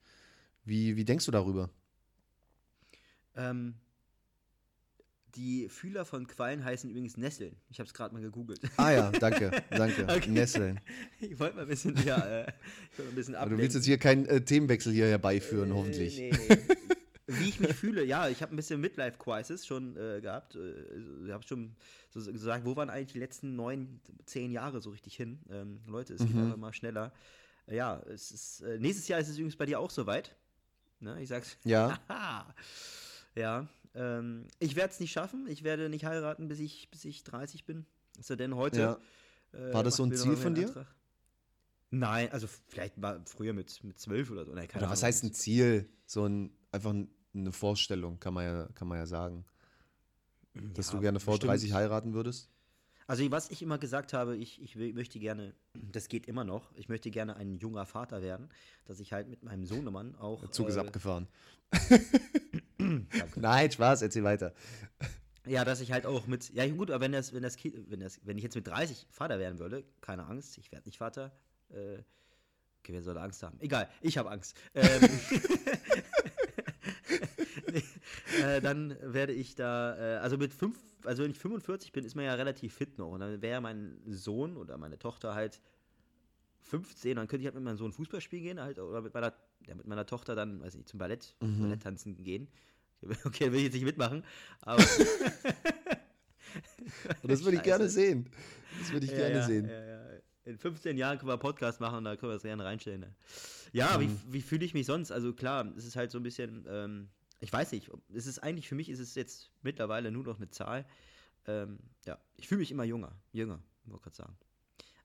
[0.66, 1.70] wie, wie denkst du darüber?
[3.36, 3.76] Ähm,
[5.36, 7.56] die Fühler von Quallen heißen übrigens Nesseln.
[7.70, 8.62] Ich habe es gerade mal gegoogelt.
[8.78, 10.04] Ah ja, danke, danke.
[10.04, 10.30] Okay.
[10.30, 10.80] Nesseln.
[11.20, 12.52] Ich wollte mal ein bisschen, ja, äh,
[12.92, 15.74] ich wollte ein bisschen Aber du willst jetzt hier keinen äh, Themenwechsel hier herbeiführen, Äh,
[15.74, 16.18] hoffentlich.
[16.18, 16.58] Nee, nee.
[17.26, 20.56] Wie ich mich fühle, ja, ich habe ein bisschen Midlife-Crisis schon äh, gehabt.
[20.56, 21.76] Äh, ich habe schon
[22.12, 25.40] so so gesagt, wo waren eigentlich die letzten neun, zehn Jahre so richtig hin?
[25.50, 26.44] Ähm, Leute, es geht Mhm.
[26.44, 27.12] einfach mal schneller.
[27.66, 30.36] Äh, ja, es ist, nächstes Jahr ist es übrigens bei dir auch soweit.
[31.04, 31.58] Ne, ich sag's.
[31.64, 32.00] Ja.
[33.36, 35.48] Ja, ähm, ich werde es nicht schaffen.
[35.48, 37.88] Ich werde nicht heiraten, bis ich, bis ich 30 bin.
[38.20, 38.80] Ist ja denn heute.
[39.54, 39.60] Ja.
[39.60, 40.68] äh, War das so ein Ziel von dir?
[40.68, 40.86] Antrag.
[41.90, 44.54] Nein, also vielleicht mal früher mit, mit 12 oder so.
[44.54, 45.90] Nein, keine Oder was heißt ein Ziel?
[46.06, 49.46] So ein, einfach ein- eine Vorstellung, kann man ja, kann man ja sagen.
[50.76, 51.50] Dass Ja, du gerne vor bestimmt.
[51.54, 52.52] 30 heiraten würdest?
[53.08, 56.90] Also was ich immer gesagt habe, ich, ich möchte gerne, das geht immer noch, ich
[56.90, 58.50] möchte gerne ein junger Vater werden,
[58.86, 60.42] dass ich halt mit meinem Sohnemann auch.
[60.42, 61.28] Der Zug ist äh, abgefahren.
[63.36, 64.54] Nein, Spaß, erzähl weiter.
[65.46, 66.54] Ja, dass ich halt auch mit.
[66.54, 69.08] Ja gut, aber wenn das, wenn das Kind, wenn das, wenn ich jetzt mit 30
[69.10, 71.32] Vater werden würde, keine Angst, ich werde nicht Vater.
[71.70, 71.98] Äh,
[72.80, 73.60] okay, wer soll Angst haben?
[73.60, 74.56] Egal, ich habe Angst.
[74.74, 75.02] Ähm,
[78.44, 82.16] äh, dann werde ich da, äh, also mit fünf, also wenn ich 45 bin, ist
[82.16, 83.10] man ja relativ fit noch.
[83.12, 85.60] Und dann wäre mein Sohn oder meine Tochter halt
[86.62, 89.34] 15, dann könnte ich halt mit meinem Sohn Fußball spielen gehen, halt, oder mit meiner,
[89.68, 91.62] ja, mit meiner Tochter dann, weiß nicht, zum Ballett, Mhm.
[91.62, 92.48] Ballett tanzen gehen.
[93.26, 94.24] Okay, will ich jetzt nicht mitmachen,
[94.62, 94.82] aber.
[97.22, 98.30] Und das würde ich gerne sehen.
[98.80, 99.68] Das würde ich Ja, gerne ja, sehen.
[99.70, 100.04] Ja.
[100.46, 103.02] In 15 Jahren können wir einen Podcast machen und da können wir das gerne reinstellen.
[103.02, 103.14] Ne?
[103.72, 104.02] Ja, Mhm.
[104.28, 105.12] wie, wie fühle ich mich sonst?
[105.12, 107.08] Also klar, es ist halt so ein bisschen, ähm,
[107.44, 110.50] ich weiß nicht, es ist eigentlich für mich ist es jetzt mittlerweile nur noch eine
[110.50, 110.86] Zahl.
[111.46, 114.38] Ähm, ja, ich fühle mich immer jünger, jünger, wollte gerade sagen.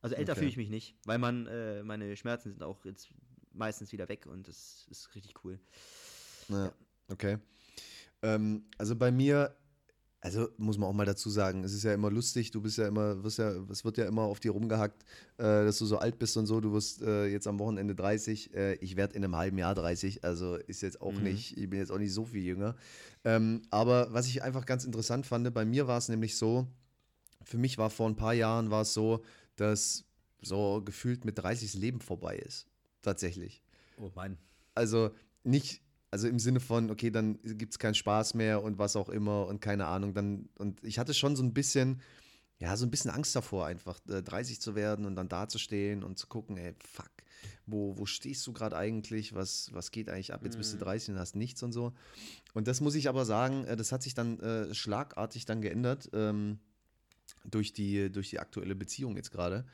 [0.00, 0.38] Also älter Okay.
[0.38, 3.08] fühle ich mich nicht, weil man, äh, meine Schmerzen sind auch jetzt
[3.52, 5.58] meistens wieder weg und das ist richtig cool.
[6.48, 6.72] Ja,
[7.08, 7.38] okay.
[8.22, 9.56] Ähm, also bei mir,
[10.20, 12.88] also muss man auch mal dazu sagen, es ist ja immer lustig, du bist ja
[12.88, 15.02] immer, wirst ja, es wird ja immer auf dir rumgehackt,
[15.36, 18.52] äh, dass du so alt bist und so, du wirst äh, jetzt am Wochenende 30,
[18.54, 21.22] äh, ich werde in einem halben Jahr 30, also ist jetzt auch Mhm.
[21.22, 22.74] nicht, ich bin jetzt auch nicht so viel jünger.
[23.24, 26.66] Ähm, aber was ich einfach ganz interessant fand, bei mir war es nämlich so,
[27.44, 29.22] für mich war vor ein paar Jahren war es so,
[29.56, 30.04] dass
[30.42, 32.66] so gefühlt mit 30 das Leben vorbei ist.
[33.02, 33.62] Tatsächlich.
[33.96, 34.36] Oh Mann.
[34.74, 35.10] Also
[35.44, 35.80] nicht,
[36.10, 39.46] also im Sinne von, okay, dann gibt es keinen Spaß mehr und was auch immer
[39.46, 40.14] und keine Ahnung.
[40.14, 42.00] Dann, und ich hatte schon so ein bisschen,
[42.58, 46.18] ja, so ein bisschen Angst davor, einfach äh, 30 zu werden und dann dazustehen und
[46.18, 47.10] zu gucken, ey, fuck,
[47.66, 49.34] wo, wo stehst du gerade eigentlich?
[49.34, 50.40] Was, was geht eigentlich ab?
[50.44, 51.92] Jetzt bist du 30 und hast nichts und so.
[52.54, 56.08] Und das muss ich aber sagen, äh, das hat sich dann äh, schlagartig dann geändert.
[56.12, 56.58] Ähm,
[57.44, 59.64] durch die, durch die aktuelle Beziehung jetzt gerade,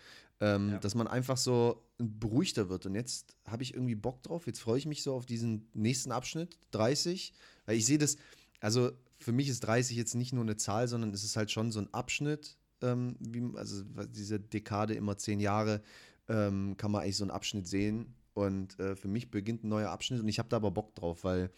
[0.41, 0.79] ähm, Ja.
[0.79, 2.87] dass man einfach so beruhigter wird.
[2.87, 4.47] Und jetzt habe ich irgendwie Bock drauf.
[4.47, 7.33] Jetzt freue ich mich so auf diesen nächsten Abschnitt, 30.
[7.67, 8.17] Weil ich sehe das,
[8.61, 11.71] also für mich ist 30 jetzt nicht nur eine Zahl, sondern es ist halt schon
[11.71, 15.83] so ein Abschnitt, ähm, wie, also diese Dekade immer zehn Jahre,
[16.29, 18.15] ähm, kann man eigentlich so einen Abschnitt sehen.
[18.35, 21.23] Und äh, für mich beginnt ein neuer Abschnitt und ich habe da aber Bock drauf,
[21.23, 21.51] weil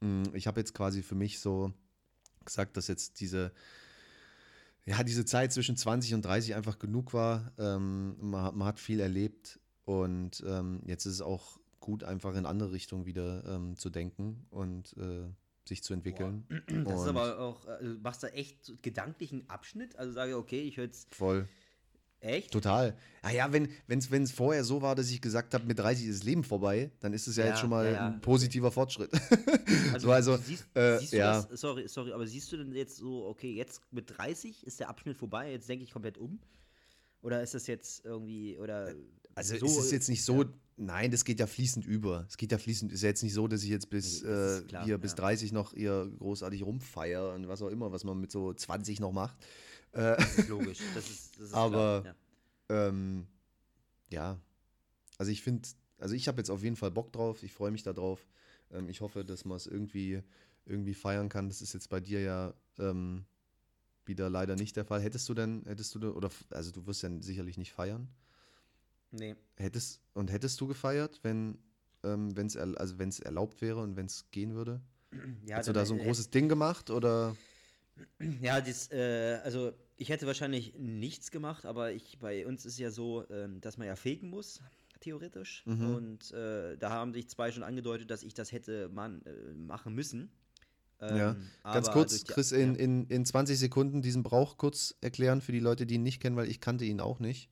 [0.00, 1.72] mh, ich habe jetzt quasi für mich so
[2.44, 3.52] gesagt, dass jetzt diese
[4.90, 7.52] ja, diese Zeit zwischen 20 und 30 einfach genug war.
[7.58, 12.34] Ähm, man, hat- man hat viel erlebt und ähm, jetzt ist es auch gut, einfach
[12.34, 15.28] in andere Richtungen wieder ähm, zu denken und äh,
[15.64, 16.44] sich zu entwickeln.
[16.66, 19.96] Das ist Und aber auch, äh, du machst da echt gedanklichen Abschnitt.
[19.96, 21.48] Also sage, okay, ich höre jetzt voll.
[22.20, 22.50] Echt?
[22.52, 22.96] Total.
[23.22, 26.24] Ah ja, wenn es vorher so war, dass ich gesagt habe, mit 30 ist das
[26.24, 29.10] Leben vorbei, dann ist es ja, Ja, jetzt schon mal ja, ein positiver Fortschritt.
[29.92, 31.42] Also, so, also, siehst, äh, siehst du ja.
[31.42, 34.88] das, sorry, sorry, aber siehst du denn jetzt so, okay, jetzt mit 30 ist der
[34.88, 36.40] Abschnitt vorbei, jetzt denke ich komplett um?
[37.22, 38.92] Oder ist das jetzt irgendwie, oder
[39.34, 40.44] Also so, ist es jetzt nicht so,
[40.76, 42.26] nein, das geht ja fließend über.
[42.28, 44.62] Es geht ja fließend, ist ja jetzt nicht so, dass ich jetzt bis, Nee, äh,
[44.62, 45.16] klar, hier bis ja.
[45.18, 49.12] 30 noch ihr großartig rumfeier und was auch immer, was man mit so 20 noch
[49.12, 49.36] macht.
[49.92, 50.78] Das ist logisch.
[50.94, 52.14] Das ist, das ist Aber- klar,
[52.70, 52.86] ja.
[52.88, 53.26] Ähm,
[54.10, 54.38] ja,
[55.18, 55.68] also ich finde,
[55.98, 58.26] also ich habe jetzt auf jeden Fall Bock drauf, ich freue mich da drauf.
[58.72, 60.22] Ähm, ich hoffe, dass man es irgendwie,
[60.66, 61.48] irgendwie feiern kann.
[61.48, 63.24] Das ist jetzt bei dir ja ähm,
[64.06, 65.00] wieder leider nicht der Fall.
[65.00, 68.08] Hättest du denn, hättest du, denn- oder, also du wirst ja sicherlich nicht feiern.
[69.10, 69.34] Nee.
[69.56, 71.58] Hättest, und hättest du gefeiert, wenn
[72.04, 74.80] ähm, es also wenn's erlaubt wäre und wenn es gehen würde?
[75.44, 77.36] Ja, Hättest du da so ein äh, großes Ding gemacht oder?
[78.42, 82.90] Ja, das, äh, also ich hätte wahrscheinlich nichts gemacht, aber ich, bei uns ist ja
[82.90, 84.60] so, ähm, dass man ja faken muss,
[85.00, 85.62] theoretisch.
[85.66, 85.94] Mhm.
[85.94, 89.94] Und äh, da haben sich zwei schon angedeutet, dass ich das hätte man, äh, machen
[89.94, 90.30] müssen.
[91.00, 94.94] Ja, Ähm, Ganz aber kurz, die- Chris, in, in, in 20 Sekunden diesen Brauch kurz
[95.00, 97.48] erklären für die Leute, die ihn nicht kennen, weil ich kannte ihn auch nicht.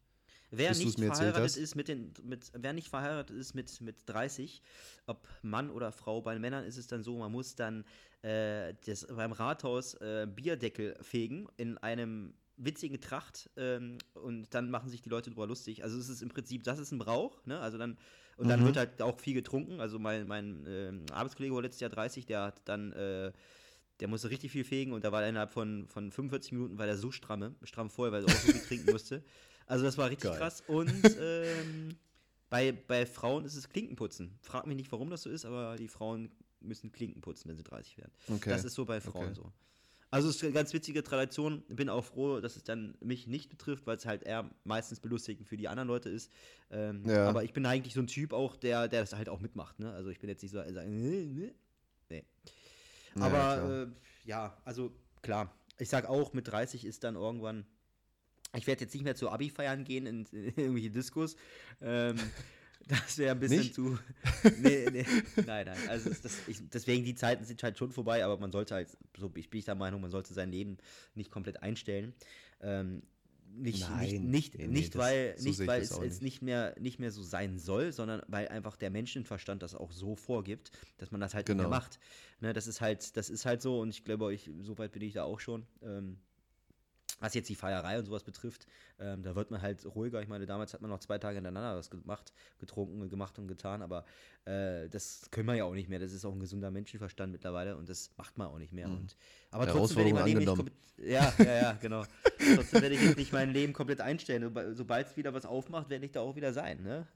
[0.51, 4.62] Wer nicht verheiratet ist mit den, mit, wer nicht verheiratet ist mit, mit 30,
[5.07, 7.84] ob Mann oder Frau, bei den Männern ist es dann so, man muss dann
[8.22, 14.88] äh, das, beim Rathaus äh, Bierdeckel fegen in einem witzigen Tracht ähm, und dann machen
[14.88, 15.84] sich die Leute drüber lustig.
[15.84, 17.61] Also es ist im Prinzip, das ist ein Brauch, ne?
[17.61, 17.96] Also dann,
[18.36, 18.64] und dann Mhm.
[18.64, 19.80] wird halt auch viel getrunken.
[19.80, 23.32] Also mein, mein ähm, Arbeitskollege war letztes Jahr 30, der hat dann äh,
[24.01, 26.86] der musste richtig viel fegen und da war er innerhalb von, von 45 Minuten war
[26.86, 29.22] der so stramme, stramm voll, weil er auch so viel trinken musste.
[29.69, 30.39] Also das war richtig Geil.
[30.39, 30.62] krass.
[30.66, 30.91] Und
[31.21, 31.97] ähm,
[32.51, 34.39] bei, bei Frauen ist es Klinkenputzen.
[34.43, 37.62] Frag mich nicht, warum das so ist, aber die Frauen müssen Klinken putzen, wenn sie
[37.62, 38.12] 30 werden.
[38.29, 38.51] Okay.
[38.51, 39.35] Das ist so bei Frauen Okay.
[39.35, 39.53] so.
[40.11, 41.62] Also es ist eine ganz witzige Tradition.
[41.69, 45.47] Bin auch froh, dass es dann mich nicht betrifft, weil es halt eher meistens belustigend
[45.47, 46.33] für die anderen Leute ist.
[46.71, 47.29] Ähm, Ja.
[47.29, 49.79] Aber ich bin eigentlich so ein Typ auch, der, der das halt auch mitmacht.
[49.79, 49.93] Ne?
[49.93, 51.55] Also ich bin jetzt nicht so, äh, sagen, nee, nee.
[52.09, 52.25] nee.
[53.16, 53.83] Ja, Aber klar.
[53.83, 53.87] äh,
[54.25, 54.91] ja, also
[55.21, 55.55] klar.
[55.79, 57.66] Ich sag auch, mit 30 ist dann irgendwann.
[58.57, 61.36] Ich werde jetzt nicht mehr zu Abi-Feiern gehen in, in irgendwelche Diskos.
[61.80, 62.16] Ähm,
[62.88, 63.74] das wäre ein bisschen Nicht?
[63.74, 63.99] zu.
[64.61, 65.05] Nee, nee,
[65.46, 65.78] nein, nein.
[65.88, 68.88] Also das, ich, deswegen, die Zeiten sind halt schon vorbei, aber man sollte halt,
[69.18, 70.78] so bin ich der Meinung, man sollte sein Leben
[71.14, 72.14] nicht komplett einstellen.
[72.61, 73.03] Ähm,
[73.51, 74.30] nicht, nicht, Nein.
[74.30, 76.99] nicht, Nee, nee, nicht das- weil, so nicht, ich weil es jetzt nicht mehr, nicht
[77.01, 81.20] mehr so sein soll, sondern weil einfach der Menschenverstand das auch so vorgibt, dass man
[81.20, 81.68] das halt nicht Genau.
[81.68, 81.99] mehr macht.
[82.40, 85.03] Ne, das ist halt, das ist halt so und ich glaube, ich, so weit bin
[85.03, 85.66] ich da auch schon.
[85.82, 86.18] Ähm,
[87.21, 88.66] was jetzt die Feierei und sowas betrifft,
[89.01, 90.21] ähm, da wird man halt ruhiger.
[90.23, 93.83] Ich meine, damals hat man noch zwei Tage hintereinander was gemacht, getrunken, gemacht und getan,
[93.83, 94.05] aber
[94.45, 95.99] äh, das können wir ja auch nicht mehr.
[95.99, 98.89] Das ist auch ein gesunder Menschenverstand mittlerweile und das macht man auch nicht mehr.
[98.89, 99.16] Und,
[99.51, 102.05] aber trotzdem werde ich mein Leben nicht Herausforderung komplett, ja, ja, ja, genau.
[102.57, 104.43] trotzdem werde ich jetzt nicht mein Leben komplett einstellen.
[104.45, 107.07] Soba- Sobald es wieder was aufmacht, werde ich da auch wieder sein, ne?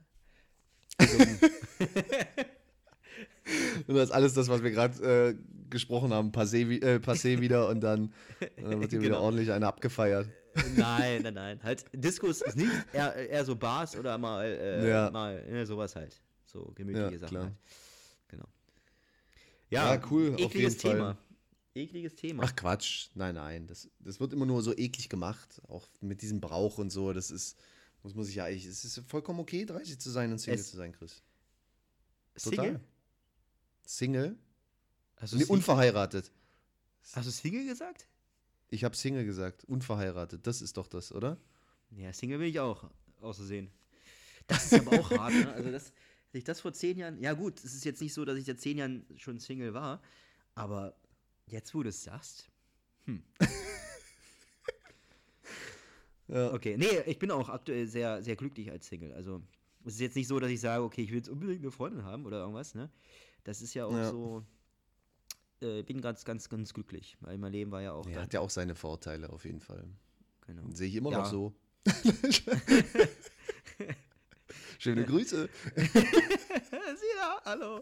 [0.99, 1.07] Und
[3.97, 5.35] das ist alles das, was wir gerade äh,
[5.73, 8.13] gesprochen haben, passé, äh, passé wieder und dann,
[8.55, 9.23] dann wird hier wieder Genau.
[9.23, 10.29] ordentlich eine abgefeiert.
[10.77, 11.63] Nein, nein, nein.
[11.63, 15.09] Halt, Discos ist nicht eher, eher so Bars oder mal, äh, Ja.
[15.11, 16.21] mal ne, sowas halt.
[16.45, 17.43] So gemütliche Ja, Sachen klar.
[17.45, 17.55] halt.
[18.29, 18.45] Genau.
[19.69, 20.91] Ja, cool, Ekliges jeden Fall.
[20.93, 21.17] Thema.
[21.75, 22.43] Ekliges Thema.
[22.45, 26.39] Ach Quatsch, nein, nein, das, das wird immer nur so eklig gemacht, auch mit diesem
[26.39, 27.57] Brauch und so, das ist,
[28.03, 30.69] muss man sich ja eigentlich, es ist vollkommen okay, 30 zu sein und Single Es-
[30.69, 31.23] zu sein, Chris.
[32.35, 32.79] Single?
[33.85, 34.37] Single?
[35.23, 35.55] Hast Nee, Single?
[35.55, 36.31] unverheiratet.
[37.13, 38.07] Hast du Single gesagt?
[38.69, 41.37] Ich habe Single gesagt, unverheiratet, das ist doch das, oder?
[41.91, 42.89] Ja, Single will ich auch,
[43.21, 43.71] auszusehen.
[44.47, 45.53] Das ist aber auch hart, ne?
[45.53, 45.93] Also, das, dass
[46.33, 48.59] ich das vor zehn Jahren, ja gut, es ist jetzt nicht so, dass ich seit
[48.59, 50.01] zehn Jahren schon Single war,
[50.55, 50.93] aber
[51.47, 52.49] jetzt, wo du es sagst,
[56.27, 56.53] Ja.
[56.53, 59.13] Okay, nee, ich bin auch aktuell sehr, sehr glücklich als Single.
[59.13, 59.41] Also,
[59.85, 62.03] es ist jetzt nicht so, dass ich sage, okay, ich will jetzt unbedingt eine Freundin
[62.03, 62.89] haben oder irgendwas, ne?
[63.43, 64.09] Das ist ja auch Ja.
[64.09, 64.43] so.
[65.63, 68.05] Äh, bin ganz, ganz, ganz glücklich, weil mein Leben war ja auch.
[68.07, 69.85] Er dann, hat ja auch seine Vorteile auf jeden Fall.
[70.45, 70.63] genau.
[70.69, 71.19] Sehe ich immer Ja.
[71.19, 71.53] noch so.
[74.79, 75.49] Schöne Grüße.
[77.17, 77.81] ja, hallo.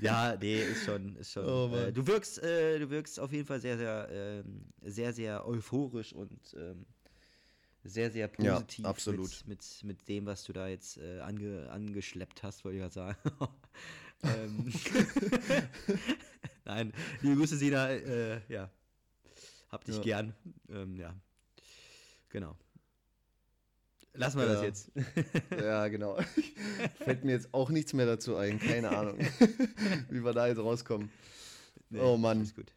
[0.00, 1.46] Ja, nee, ist schon, ist schon.
[1.46, 5.46] Oh, äh, du wirkst, äh, du wirkst auf jeden Fall sehr, sehr, ähm, sehr, sehr
[5.46, 6.84] euphorisch und ähm,
[7.84, 9.30] sehr, sehr Ja, positiv absolut.
[9.46, 12.94] Mit, mit, mit dem, was du da jetzt äh, ange, angeschleppt hast, wollte ich gerade
[12.94, 13.16] sagen.
[14.22, 14.72] ähm,
[16.64, 18.70] Nein, liebe Grüße, Sina, äh, ja.
[19.70, 20.02] Hab dich Ja.
[20.02, 20.34] gern.
[20.68, 21.14] Ähm, ja.
[22.28, 22.56] Genau.
[24.14, 24.64] Lassen wir das Ja.
[24.64, 24.92] jetzt.
[25.58, 26.18] Ja, genau.
[26.98, 28.58] Fällt mir jetzt auch nichts mehr dazu ein.
[28.58, 29.18] Keine Ahnung,
[30.10, 31.10] wie wir da jetzt rauskommen.
[31.98, 32.42] Oh Mann.
[32.42, 32.72] Ist gut.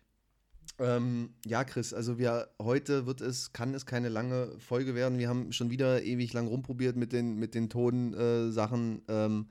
[0.78, 5.18] Ähm, ja, Chris, also wir heute wird es, kann es keine lange Folge werden.
[5.18, 9.02] Wir haben schon wieder ewig lang rumprobiert mit den, mit den Tonsachen.
[9.08, 9.50] Äh, ähm,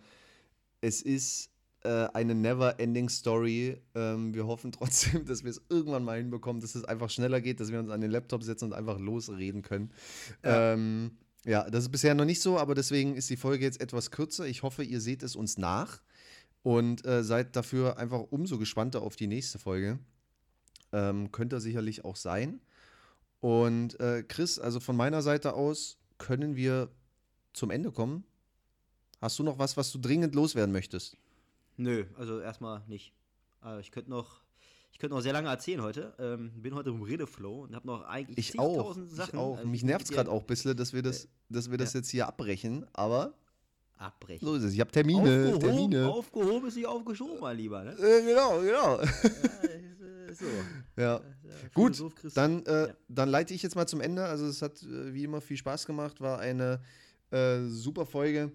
[0.82, 1.50] es ist
[1.84, 3.80] äh, eine never-ending Story.
[3.94, 7.60] Ähm, wir hoffen trotzdem, dass wir es irgendwann mal hinbekommen, dass es einfach schneller geht,
[7.60, 9.92] dass wir uns an den Laptop setzen und einfach losreden können.
[10.42, 10.72] Ja.
[10.72, 11.12] Ähm,
[11.44, 14.46] ja, das ist bisher noch nicht so, aber deswegen ist die Folge jetzt etwas kürzer.
[14.46, 16.00] Ich hoffe, ihr seht es uns nach
[16.62, 19.98] und äh, seid dafür einfach umso gespannter auf die nächste Folge.
[20.92, 22.60] Ähm, könnte sicherlich auch sein.
[23.40, 26.88] Und äh, Chris, also von meiner Seite aus können wir
[27.52, 28.24] zum Ende kommen.
[29.20, 31.18] Hast du noch was, was du dringend loswerden möchtest?
[31.76, 33.12] Nö, also erstmal nicht.
[33.60, 34.42] Also ich könnte noch,
[34.92, 36.14] ich könnte noch sehr lange erzählen heute.
[36.18, 39.34] Ähm, bin heute im Redeflow und habe noch eigentlich ich auch, Sachen.
[39.34, 39.56] Ich auch.
[39.58, 41.92] Also Mich nervt es gerade auch ein bisschen, dass wir das, äh, dass wir das
[41.92, 42.00] ja.
[42.00, 43.34] jetzt hier abbrechen, aber
[43.96, 44.46] abbrechen.
[44.46, 44.74] So ist es.
[44.74, 45.20] Ich habe Termine.
[45.20, 46.08] Aufgehoben, Termine.
[46.08, 47.84] aufgehoben ist nicht aufgeschoben, mein Lieber.
[47.84, 47.92] Ne?
[47.92, 49.00] Äh, genau, genau.
[49.00, 50.44] Ja, so.
[50.96, 51.20] ja.
[51.72, 52.02] Gut,
[52.34, 52.94] dann, äh, ja.
[53.08, 54.24] dann leite ich jetzt mal zum Ende.
[54.24, 56.80] Also es hat äh, wie immer viel Spaß gemacht, war eine
[57.30, 58.52] äh, super Folge.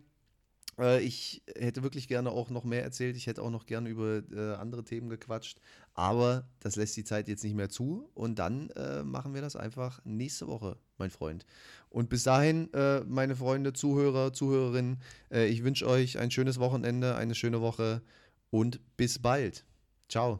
[0.79, 3.17] Äh, ich hätte wirklich gerne auch noch mehr erzählt.
[3.17, 5.59] Ich hätte auch noch gerne über äh, andere Themen gequatscht.
[5.93, 8.09] Aber das lässt die Zeit jetzt nicht mehr zu.
[8.13, 11.45] Und dann äh, machen wir das einfach nächste Woche, mein Freund.
[11.89, 15.01] Und bis dahin, äh, meine Freunde, Zuhörer, Zuhörerinnen,
[15.31, 18.01] äh, ich wünsche euch ein schönes Wochenende, eine schöne Woche
[18.49, 19.65] und bis bald.
[20.07, 20.39] Ciao.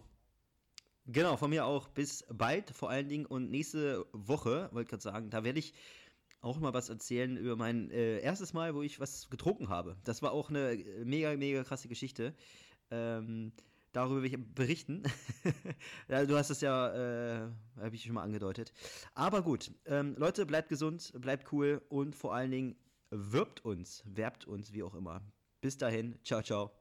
[1.12, 3.26] Genau, von mir auch bis bald vor allen Dingen.
[3.26, 5.74] Und nächste Woche, wollte ich gerade sagen, da werde ich
[6.42, 9.98] auch mal was erzählen über mein äh, erstes Mal, wo ich was getrunken habe.
[10.04, 12.34] Das war auch eine äh, mega, mega krasse Geschichte.
[12.92, 13.52] Ähm,
[13.92, 15.04] darüber will ich berichten.
[16.08, 18.74] du hast es ja, äh, habe ich schon mal angedeutet.
[19.14, 22.76] Aber gut, ähm, Leute, bleibt gesund, bleibt cool und vor allen Dingen
[23.10, 25.22] wirbt uns, werbt uns, wie auch immer.
[25.62, 26.72] Bis dahin, ciao, ciao.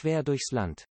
[0.00, 0.88] Quer durchs Land.